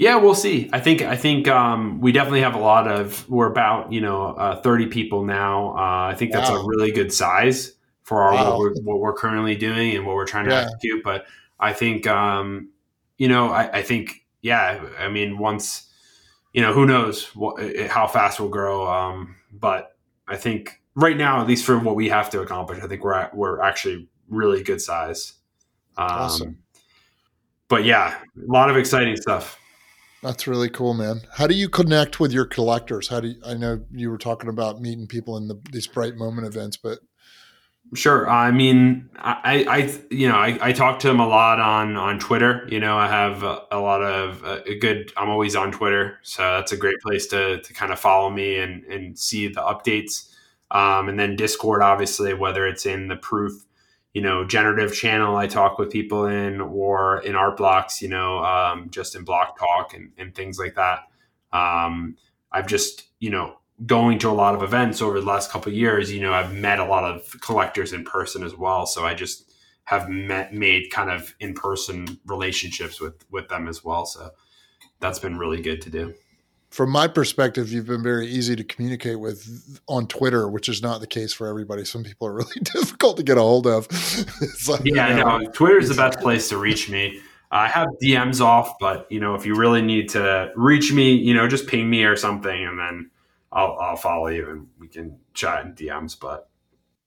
[0.00, 0.70] Yeah, we'll see.
[0.72, 3.28] I think I think um, we definitely have a lot of.
[3.28, 5.76] We're about you know uh, thirty people now.
[5.76, 6.62] Uh, I think that's wow.
[6.62, 7.72] a really good size
[8.02, 8.50] for our wow.
[8.52, 10.62] what, we're, what, we're, currently doing and what we're trying to yeah.
[10.62, 11.04] execute.
[11.04, 11.26] But
[11.60, 12.70] I think um,
[13.18, 14.82] you know I, I, think yeah.
[14.98, 15.90] I mean, once
[16.54, 18.90] you know, who knows what, how fast we'll grow.
[18.90, 19.96] Um, but
[20.26, 23.12] I think right now, at least for what we have to accomplish, I think we're
[23.12, 25.34] at, we're actually really good size.
[25.98, 26.58] Um, awesome.
[27.68, 29.59] But yeah, a lot of exciting stuff.
[30.22, 31.22] That's really cool, man.
[31.36, 33.08] How do you connect with your collectors?
[33.08, 36.16] How do you, I know you were talking about meeting people in the, these bright
[36.16, 36.98] moment events, but
[37.94, 38.30] Sure.
[38.30, 42.20] I mean, I, I, you know, I, I talk to them a lot on on
[42.20, 42.64] Twitter.
[42.70, 45.12] You know, I have a, a lot of a good.
[45.16, 48.58] I'm always on Twitter, so that's a great place to to kind of follow me
[48.58, 50.32] and and see the updates.
[50.70, 53.64] Um, and then Discord, obviously, whether it's in the proof,
[54.14, 58.38] you know, generative channel I talk with people in, or in art blocks, you know,
[58.44, 61.00] um, just in block talk and, and things like that.
[61.52, 62.16] Um,
[62.52, 63.56] I've just, you know,
[63.86, 66.80] going to a lot of events over the last couple years, you know, I've met
[66.80, 68.86] a lot of collectors in person as well.
[68.86, 69.52] So I just
[69.84, 74.06] have met, made kind of in person relationships with with them as well.
[74.06, 74.30] So
[75.00, 76.14] that's been really good to do.
[76.70, 81.00] From my perspective, you've been very easy to communicate with on Twitter, which is not
[81.00, 81.84] the case for everybody.
[81.84, 83.88] Some people are really difficult to get a hold of.
[84.68, 85.50] like, yeah, you know, I know.
[85.50, 87.20] Twitter is the best place to reach me.
[87.50, 91.34] I have DMs off, but you know, if you really need to reach me, you
[91.34, 93.10] know, just ping me or something, and then
[93.52, 96.16] I'll I'll follow you and we can chat in DMs.
[96.18, 96.48] But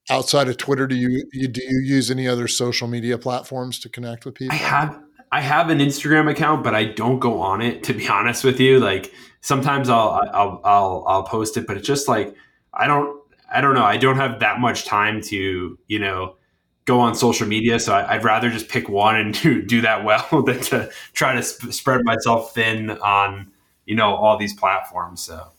[0.10, 3.90] outside of Twitter, do you, you do you use any other social media platforms to
[3.90, 4.54] connect with people?
[4.54, 5.02] I have
[5.32, 7.84] I have an Instagram account, but I don't go on it.
[7.84, 9.14] To be honest with you, like
[9.44, 12.36] sometimes I'll I'll I'll I'll post it, but it's just like
[12.74, 13.22] I don't
[13.54, 13.84] I don't know.
[13.84, 16.38] I don't have that much time to you know
[16.86, 17.80] go on social media.
[17.80, 21.36] So I, would rather just pick one and do do that well than to try
[21.36, 23.52] to sp- spread myself thin on
[23.86, 25.22] you know all these platforms.
[25.22, 25.52] So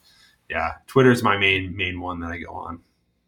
[0.51, 2.81] yeah, Twitter is my main main one that I go on.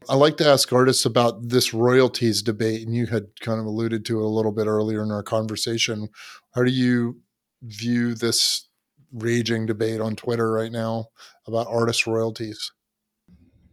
[0.09, 4.05] I like to ask artists about this royalties debate, and you had kind of alluded
[4.07, 6.09] to it a little bit earlier in our conversation.
[6.55, 7.21] How do you
[7.63, 8.69] view this
[9.13, 11.09] raging debate on Twitter right now
[11.47, 12.73] about artist royalties?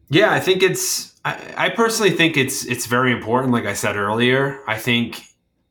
[0.09, 1.19] Yeah, I think it's.
[1.25, 3.53] I, I personally think it's it's very important.
[3.53, 5.23] Like I said earlier, I think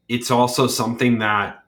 [0.09, 1.63] it's also something that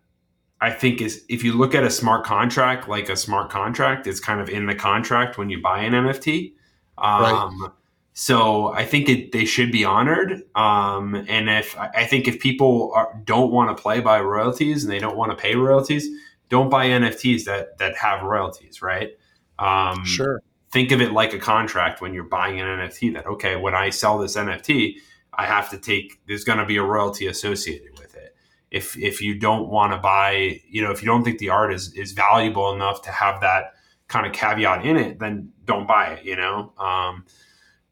[0.61, 4.21] I think is if you look at a smart contract, like a smart contract, it's
[4.21, 6.55] kind of in the contract when you buy an NFT.
[6.99, 7.71] Um, right.
[8.15, 10.43] So I think it, they should be honored.
[10.55, 14.93] Um, and if I think if people are, don't want to play by royalties and
[14.93, 16.09] they don't want to pay royalties,
[16.55, 18.81] don't buy NFTs that that have royalties.
[18.81, 19.11] Right.
[19.59, 20.41] Um, sure.
[20.71, 23.13] Think of it like a contract when you're buying an NFT.
[23.15, 24.99] That okay, when I sell this NFT,
[25.33, 26.21] I have to take.
[26.29, 28.37] There's going to be a royalty associated with it.
[28.71, 31.75] if if you don't want to buy, you know, if you don't think the art
[31.75, 33.75] is is valuable enough to have that
[34.07, 36.25] kind of caveat in it, then don't buy it.
[36.25, 37.25] You know, um,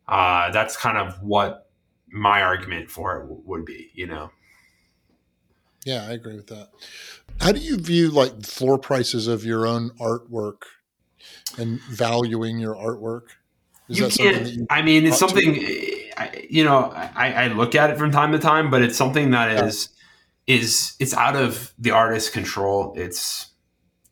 [0.07, 1.69] uh, that's kind of what
[2.09, 3.91] my argument for it w- would be.
[3.95, 4.31] You know.
[5.85, 6.69] Yeah, I agree with that.
[7.43, 10.63] How do you view like floor prices of your own artwork
[11.59, 13.31] and valuing your artwork?
[13.89, 14.47] Is you can't.
[14.47, 15.57] You I mean, it's something.
[16.17, 19.33] I, you know, I, I, look at it from time to time, but it's something
[19.33, 19.65] that yeah.
[19.65, 19.89] is
[20.47, 22.95] is it's out of the artist's control.
[22.97, 23.49] It's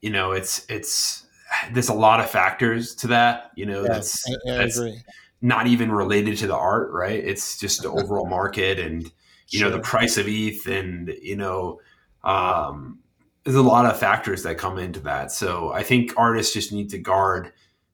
[0.00, 1.24] you know, it's it's
[1.72, 3.52] there's a lot of factors to that.
[3.54, 5.02] You know, yeah, that's I, I that's agree.
[5.40, 7.22] not even related to the art, right?
[7.22, 9.04] It's just the overall market and
[9.50, 9.70] you sure.
[9.70, 11.80] know the price of ETH and you know
[12.24, 12.99] um,
[13.44, 15.32] there's a lot of factors that come into that.
[15.32, 17.52] So I think artists just need to guard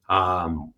[0.09, 0.73] um,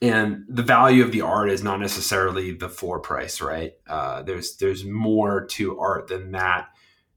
[0.00, 3.72] and the value of the art is not necessarily the floor price, right?
[3.88, 6.68] Uh, there's there's more to art than that,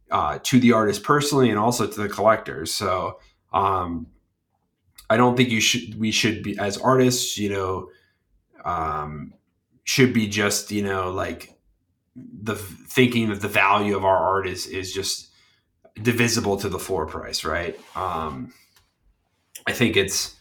[0.10, 2.74] uh, to the artist personally, and also to the collectors.
[2.74, 3.20] So
[3.54, 4.08] um,
[5.10, 7.90] I don't think you should we should be as artists, you know,
[8.66, 9.34] um,
[9.84, 11.56] should be just you know like
[12.16, 15.31] the thinking that the value of our art is is just
[16.02, 17.80] divisible to the floor price, right?
[17.96, 18.54] Um,
[19.68, 20.36] I think it's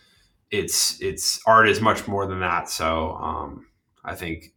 [0.50, 2.68] it's it's art is much more than that.
[2.68, 3.66] So um,
[4.04, 4.52] I think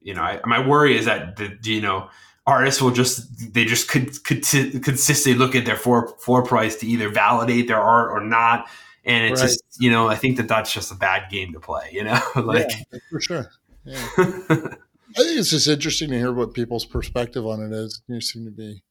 [0.00, 2.08] you know I, my worry is that the you know
[2.46, 6.86] artists will just they just could, could consistently look at their floor floor price to
[6.86, 8.68] either validate their art or not.
[9.06, 9.48] And it's right.
[9.48, 11.90] just you know I think that that's just a bad game to play.
[11.92, 13.50] You know, like yeah, for sure.
[13.84, 14.08] Yeah.
[15.16, 18.02] I think it's just interesting to hear what people's perspective on it is.
[18.08, 18.82] You seem to be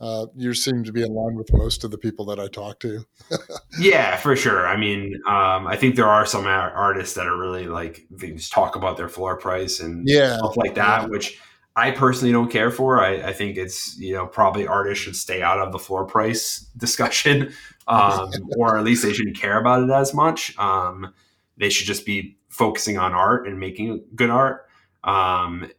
[0.00, 2.80] uh, you seem to be in line with most of the people that I talk
[2.80, 3.04] to.
[3.78, 4.66] yeah, for sure.
[4.66, 8.52] I mean, um, I think there are some artists that are really like they just
[8.52, 11.08] talk about their floor price and yeah, stuff like that, yeah.
[11.08, 11.38] which
[11.76, 13.04] I personally don't care for.
[13.04, 16.60] I, I, think it's you know probably artists should stay out of the floor price
[16.78, 17.52] discussion,
[17.86, 20.56] um, or at least they shouldn't care about it as much.
[20.58, 21.12] Um,
[21.58, 24.66] they should just be focusing on art and making good art.
[25.04, 25.70] Um,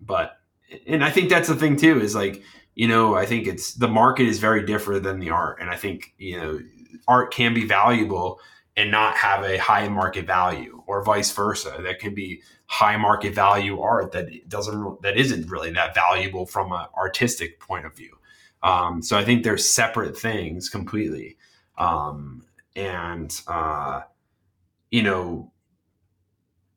[0.00, 0.38] but
[0.86, 2.42] and I think that's the thing too is like
[2.78, 5.60] you know, I think it's the market is very different than the art.
[5.60, 6.60] And I think, you know,
[7.08, 8.38] art can be valuable
[8.76, 11.80] and not have a high market value or vice versa.
[11.82, 16.70] That can be high market value art that doesn't, that isn't really that valuable from
[16.70, 18.16] an artistic point of view.
[18.62, 21.36] Um, so I think they're separate things completely.
[21.78, 22.44] Um,
[22.76, 24.02] and uh,
[24.92, 25.50] you know,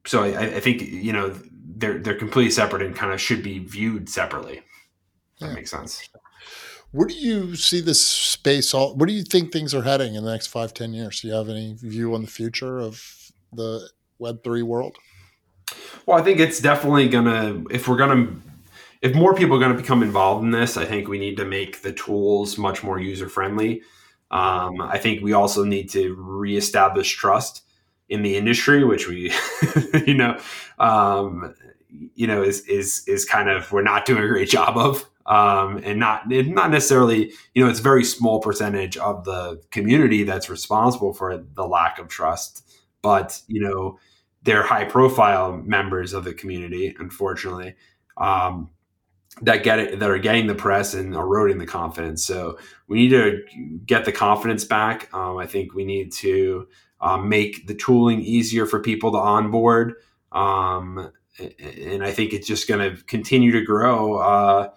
[0.08, 1.36] so I, I, think you know
[1.76, 4.64] they're they're completely separate and kind of should be viewed separately.
[5.42, 5.48] Yeah.
[5.48, 6.08] That makes sense.
[6.92, 8.74] Where do you see this space?
[8.74, 11.22] All where do you think things are heading in the next five, ten years?
[11.22, 13.02] Do you have any view on the future of
[13.54, 13.90] the
[14.20, 14.98] Web three world?
[16.06, 17.64] Well, I think it's definitely gonna.
[17.72, 18.36] If we're gonna,
[19.02, 21.82] if more people are gonna become involved in this, I think we need to make
[21.82, 23.82] the tools much more user friendly.
[24.30, 27.64] Um, I think we also need to reestablish trust
[28.10, 29.34] in the industry, which we,
[30.06, 30.40] you know,
[30.80, 31.56] um,
[32.16, 35.78] you know, is is is kind of we're not doing a great job of um,
[35.84, 40.50] and not not necessarily you know it's a very small percentage of the community that's
[40.50, 42.68] responsible for the lack of trust.
[43.02, 44.00] But you know
[44.44, 47.76] they're high profile members of the community unfortunately
[48.18, 48.70] um,
[49.42, 52.26] that get it that are getting the press and eroding the confidence.
[52.26, 52.58] So
[52.88, 53.44] we need to
[53.86, 55.14] get the confidence back.
[55.14, 56.68] Um, i think we need to
[57.00, 59.96] um, make the tooling easier for people to onboard.
[60.32, 64.70] Um, and i think it's just going to continue to grow uh,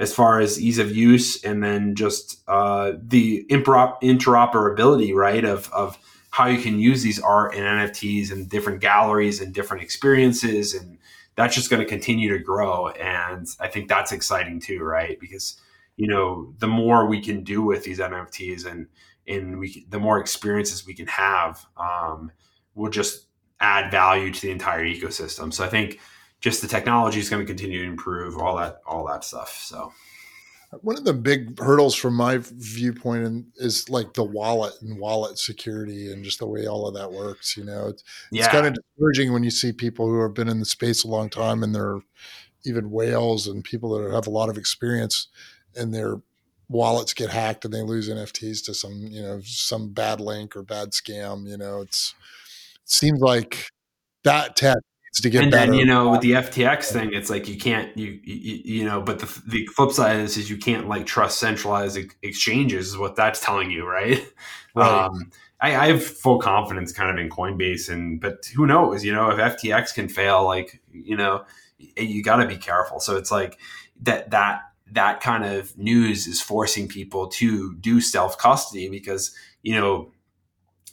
[0.00, 5.98] as far as ease of use and then just uh, the interoperability, right, of, of
[6.30, 10.74] how you can use these art and NFTs and different galleries and different experiences.
[10.74, 10.96] And
[11.36, 12.88] that's just going to continue to grow.
[12.88, 15.20] And I think that's exciting too, right?
[15.20, 15.60] Because,
[15.98, 18.86] you know, the more we can do with these NFTs and,
[19.28, 22.32] and we, the more experiences we can have, um,
[22.74, 23.26] will just
[23.60, 25.52] add value to the entire ecosystem.
[25.52, 26.00] So I think,
[26.40, 29.92] just the technology is going to continue to improve all that all that stuff so.
[30.82, 36.12] One of the big hurdles from my viewpoint is like the wallet and wallet security
[36.12, 37.88] and just the way all of that works you know?
[37.88, 38.44] It's, yeah.
[38.44, 41.08] it's kind of discouraging when you see people who have been in the space a
[41.08, 41.98] long time and they're
[42.64, 45.26] even whales and people that have a lot of experience
[45.74, 46.20] and their
[46.68, 50.62] wallets get hacked and they lose nfts to some you know some bad link or
[50.62, 51.80] bad scam you know?
[51.80, 52.14] It's
[52.76, 53.72] it seems like
[54.22, 54.78] that tech
[55.12, 55.72] to get and better.
[55.72, 59.00] then you know with the FTX thing, it's like you can't you you, you know,
[59.00, 63.16] but the the flip side is is you can't like trust centralized exchanges is what
[63.16, 64.24] that's telling you, right?
[64.74, 65.06] right.
[65.06, 65.30] Um,
[65.60, 69.04] I, I, have full confidence kind of in Coinbase, and but who knows?
[69.04, 71.44] You know, if FTX can fail, like you know,
[71.78, 73.00] you got to be careful.
[73.00, 73.58] So it's like
[74.02, 79.74] that that that kind of news is forcing people to do self custody because you
[79.74, 80.12] know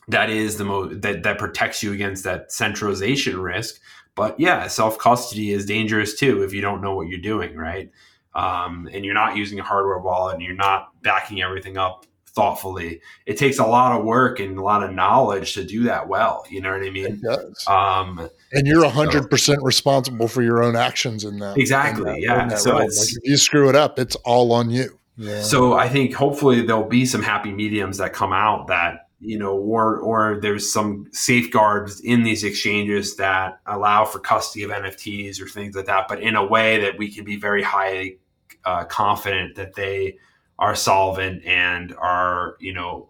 [0.08, 3.80] that is the most that that protects you against that centralization risk
[4.18, 7.90] but yeah, self custody is dangerous too if you don't know what you're doing, right?
[8.36, 13.02] Um, and you're not using a hardware wallet and you're not backing everything up thoughtfully.
[13.26, 16.46] It takes a lot of work and a lot of knowledge to do that well.
[16.50, 17.06] You know what I mean?
[17.06, 17.66] It does.
[17.68, 21.58] Um, and you're hundred percent responsible for your own actions in that.
[21.58, 22.10] Exactly.
[22.10, 22.44] In that, yeah.
[22.44, 25.00] In so it's, like if you screw it up, it's all on you.
[25.18, 25.42] Yeah.
[25.42, 29.56] So I think hopefully there'll be some happy mediums that come out that you know,
[29.56, 35.48] or or there's some safeguards in these exchanges that allow for custody of NFTs or
[35.48, 38.20] things like that, but in a way that we can be very highly
[38.66, 40.18] uh, confident that they
[40.60, 43.10] are solvent and are, you know,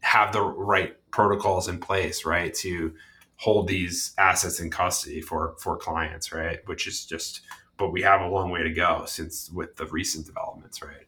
[0.00, 2.94] have the right protocols in place, right, to
[3.36, 6.60] hold these assets in custody for for clients, right?
[6.66, 7.40] Which is just,
[7.76, 11.06] but we have a long way to go since with the recent developments, right?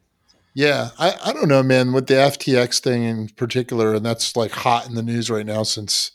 [0.54, 4.52] Yeah, I, I don't know, man, with the FTX thing in particular, and that's like
[4.52, 6.12] hot in the news right now since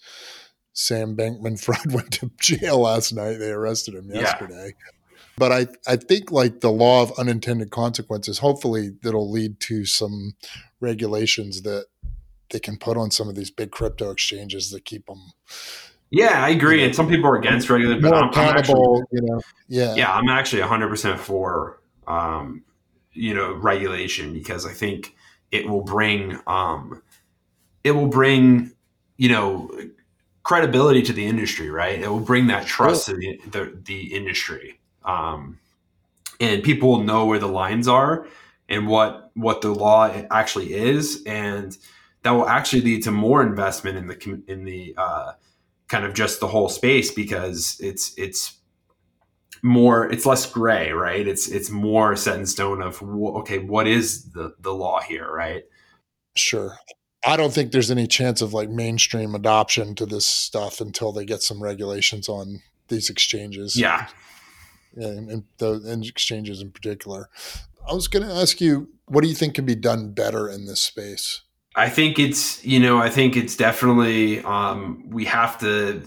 [0.74, 3.38] Sam Bankman Fried went to jail last night.
[3.38, 4.68] They arrested him yesterday.
[4.68, 4.92] Yeah.
[5.38, 10.34] But I, I think like the law of unintended consequences, hopefully that'll lead to some
[10.82, 11.86] regulations that
[12.50, 15.32] they can put on some of these big crypto exchanges that keep them.
[16.12, 16.84] Yeah, I agree.
[16.84, 20.28] And some people are against regulation, but I'm, I'm actually, you know, yeah, yeah, I'm
[20.28, 22.64] actually 100 percent for um,
[23.20, 25.16] you know regulation because I think
[25.52, 27.02] it will bring um,
[27.84, 28.72] it will bring
[29.18, 29.70] you know
[30.44, 32.00] credibility to the industry, right?
[32.00, 35.60] It will bring that trust to the the, the industry, um,
[36.40, 38.28] and people will know where the lines are
[38.70, 41.78] and what what the law actually is, and
[42.24, 45.34] that will actually lead to more investment in the in the uh,
[45.90, 48.59] kind of just the whole space because it's it's
[49.62, 51.28] more it's less gray right?
[51.28, 55.64] It's it's more set in stone of okay what is the the law here right?
[56.36, 56.78] Sure.
[57.26, 61.26] I don't think there's any chance of like mainstream adoption to this stuff until they
[61.26, 63.76] get some regulations on these exchanges.
[63.76, 64.08] Yeah.
[64.96, 67.30] Yeah and the and exchanges in particular.
[67.88, 70.66] I was going to ask you what do you think can be done better in
[70.66, 71.42] this space?
[71.76, 76.02] I think it's you know i think it's definitely um we have to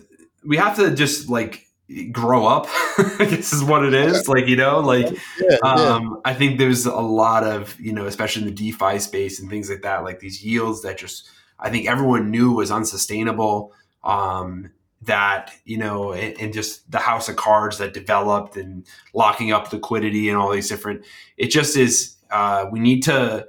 [0.45, 1.67] we have to just like
[2.13, 2.67] grow up
[3.19, 5.07] i guess is what it is like you know like
[5.41, 9.41] yeah, um i think there's a lot of you know especially in the defi space
[9.41, 11.29] and things like that like these yields that just
[11.63, 13.73] I think everyone knew was unsustainable.
[14.03, 14.73] Um,
[15.03, 19.73] that you know, and, and, just the house of cards that developed and locking up
[19.73, 21.05] liquidity and all these different.
[21.37, 22.17] It just is.
[22.31, 23.47] Uh, we need to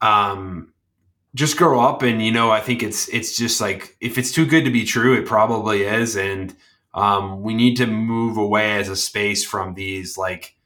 [0.00, 0.72] um,
[1.34, 4.46] just grow up, and you know, I think it's it's just like if it's too
[4.46, 6.54] good to be true, it probably is, and
[6.94, 10.56] um, we need to move away as a space from these like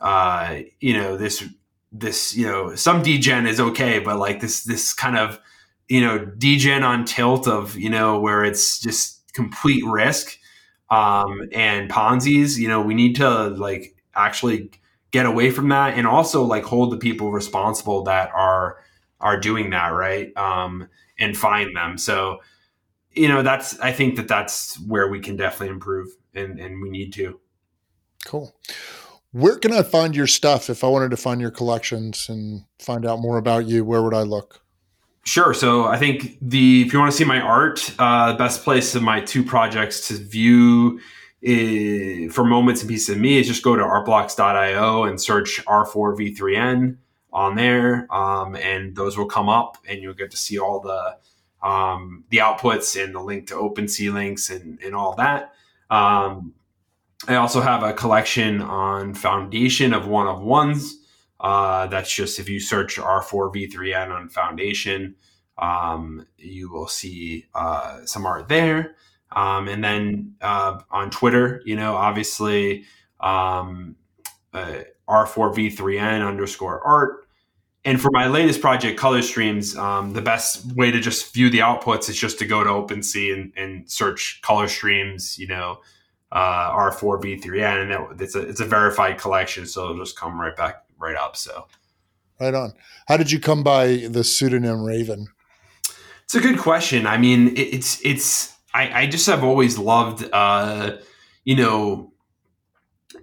[0.00, 1.44] uh, you know this
[1.92, 5.38] this you know some degen is okay but like this this kind of
[5.88, 10.38] you know degen on tilt of you know where it's just complete risk
[10.90, 14.70] um, and ponzi's you know we need to like actually
[15.10, 18.78] get away from that and also like hold the people responsible that are
[19.20, 20.36] are doing that right?
[20.36, 21.98] Um, and find them.
[21.98, 22.40] So
[23.14, 26.90] you know that's i think that that's where we can definitely improve and and we
[26.90, 27.38] need to
[28.24, 28.54] cool
[29.32, 33.06] where can I find your stuff if I wanted to find your collections and find
[33.06, 33.84] out more about you?
[33.84, 34.62] Where would I look?
[35.24, 35.54] Sure.
[35.54, 38.94] So I think the if you want to see my art, uh, the best place
[38.94, 41.00] of my two projects to view
[41.40, 46.98] is, for moments and pieces of me is just go to artblocks.io and search R4V3N
[47.32, 51.16] on there, um, and those will come up, and you'll get to see all the
[51.62, 55.54] um, the outputs and the link to OpenSea links and and all that.
[55.90, 56.54] Um,
[57.28, 60.98] I also have a collection on Foundation of one of ones.
[61.38, 65.14] Uh, that's just if you search R4V3N on Foundation,
[65.58, 68.96] um, you will see uh, some art there.
[69.30, 72.84] Um, and then uh, on Twitter, you know, obviously
[73.20, 73.96] um,
[74.52, 77.26] uh, R4V3N underscore art.
[77.84, 81.58] And for my latest project, Color Streams, um, the best way to just view the
[81.58, 85.80] outputs is just to go to OpenSea and, and search Color Streams, you know,
[86.30, 90.84] uh, R4V3N, and it's a it's a verified collection, so it'll just come right back
[90.98, 91.36] right up.
[91.36, 91.66] So,
[92.40, 92.72] right on.
[93.06, 95.28] How did you come by the pseudonym Raven?
[96.24, 97.06] It's a good question.
[97.06, 100.96] I mean, it, it's it's I, I just have always loved, uh,
[101.44, 102.12] you know,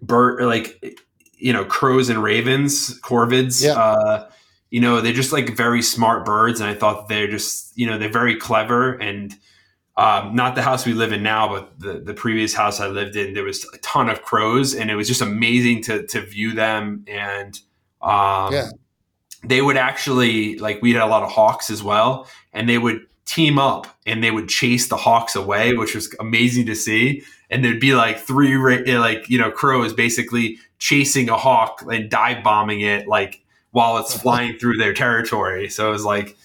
[0.01, 0.99] bird like
[1.37, 3.63] you know crows and ravens, corvids.
[3.63, 3.71] Yeah.
[3.71, 4.29] Uh,
[4.69, 7.97] you know, they're just like very smart birds, and I thought they're just you know
[7.97, 9.35] they're very clever and
[9.99, 13.17] um, not the house we live in now, but the, the previous house I lived
[13.17, 16.53] in, there was a ton of crows, and it was just amazing to to view
[16.53, 17.03] them.
[17.05, 17.59] And
[18.01, 18.69] um, yeah.
[19.43, 23.01] they would actually like we had a lot of hawks as well, and they would
[23.25, 27.21] team up and they would chase the hawks away, which was amazing to see.
[27.49, 28.57] And there'd be like three
[28.97, 33.41] like you know crows basically chasing a hawk and dive bombing it like
[33.71, 35.69] while it's flying through their territory.
[35.69, 36.37] So it was like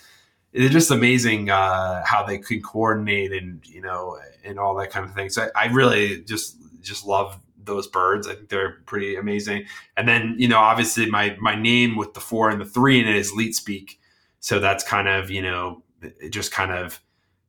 [0.53, 5.05] it's just amazing uh, how they can coordinate and you know and all that kind
[5.05, 5.29] of thing.
[5.31, 8.29] So I, I, really just just love those birds.
[8.29, 9.65] I think they're pretty amazing.
[9.97, 13.09] And then you know obviously my my name with the four and the three in
[13.09, 14.01] it is Leet Speak.
[14.41, 15.83] So that's kind of you know
[16.31, 17.01] just kind of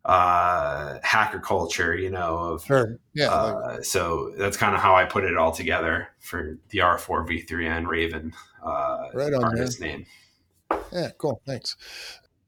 [0.05, 2.37] uh, hacker culture, you know.
[2.37, 2.99] Of, sure.
[3.13, 3.31] Yeah.
[3.31, 8.33] Uh, so that's kind of how I put it all together for the R4V3N Raven
[8.63, 10.05] uh, right on, artist man.
[10.69, 10.79] name.
[10.91, 11.41] Yeah, cool.
[11.45, 11.75] Thanks.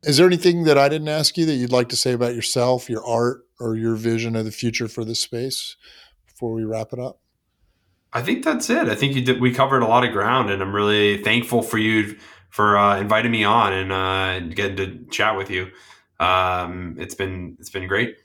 [0.03, 2.89] Is there anything that I didn't ask you that you'd like to say about yourself,
[2.89, 5.76] your art, or your vision of the future for this space
[6.28, 7.20] before we wrap it up?
[8.14, 8.88] I think that's it.
[8.88, 11.78] I think you did, we covered a lot of ground, and I'm really thankful for
[11.78, 12.18] you
[12.49, 15.72] for uh, inviting me on and uh, getting to chat with you.
[16.20, 18.18] Um, it's been it's been great.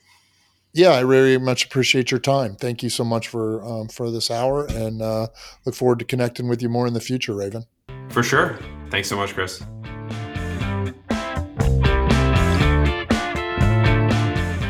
[0.74, 2.56] Yeah, I very much appreciate your time.
[2.56, 5.26] Thank you so much for um, for this hour, and uh,
[5.66, 7.64] look forward to connecting with you more in the future, Raven.
[8.08, 8.58] For sure.
[8.90, 9.62] Thanks so much, Chris.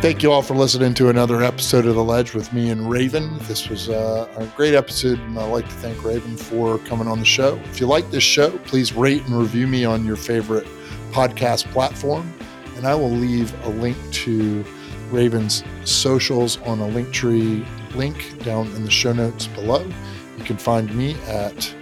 [0.02, 3.38] Thank you all for listening to another episode of The Ledge with me and Raven.
[3.42, 7.20] This was uh, a great episode, and I'd like to thank Raven for coming on
[7.20, 7.54] the show.
[7.66, 10.66] If you like this show, please rate and review me on your favorite
[11.12, 12.36] podcast platform,
[12.82, 14.64] and I will leave a link to
[15.12, 17.64] Raven's socials on a Linktree
[17.94, 19.88] link down in the show notes below.
[20.36, 21.72] You can find me at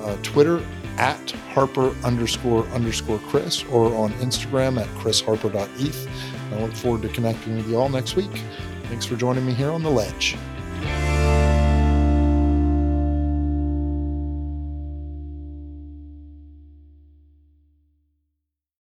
[0.00, 0.60] uh, Twitter
[0.96, 6.08] at Harper underscore underscore Chris or on Instagram at chrisharper.eth.
[6.52, 8.42] I look forward to connecting with you all next week.
[8.88, 10.36] Thanks for joining me here on The Ledge.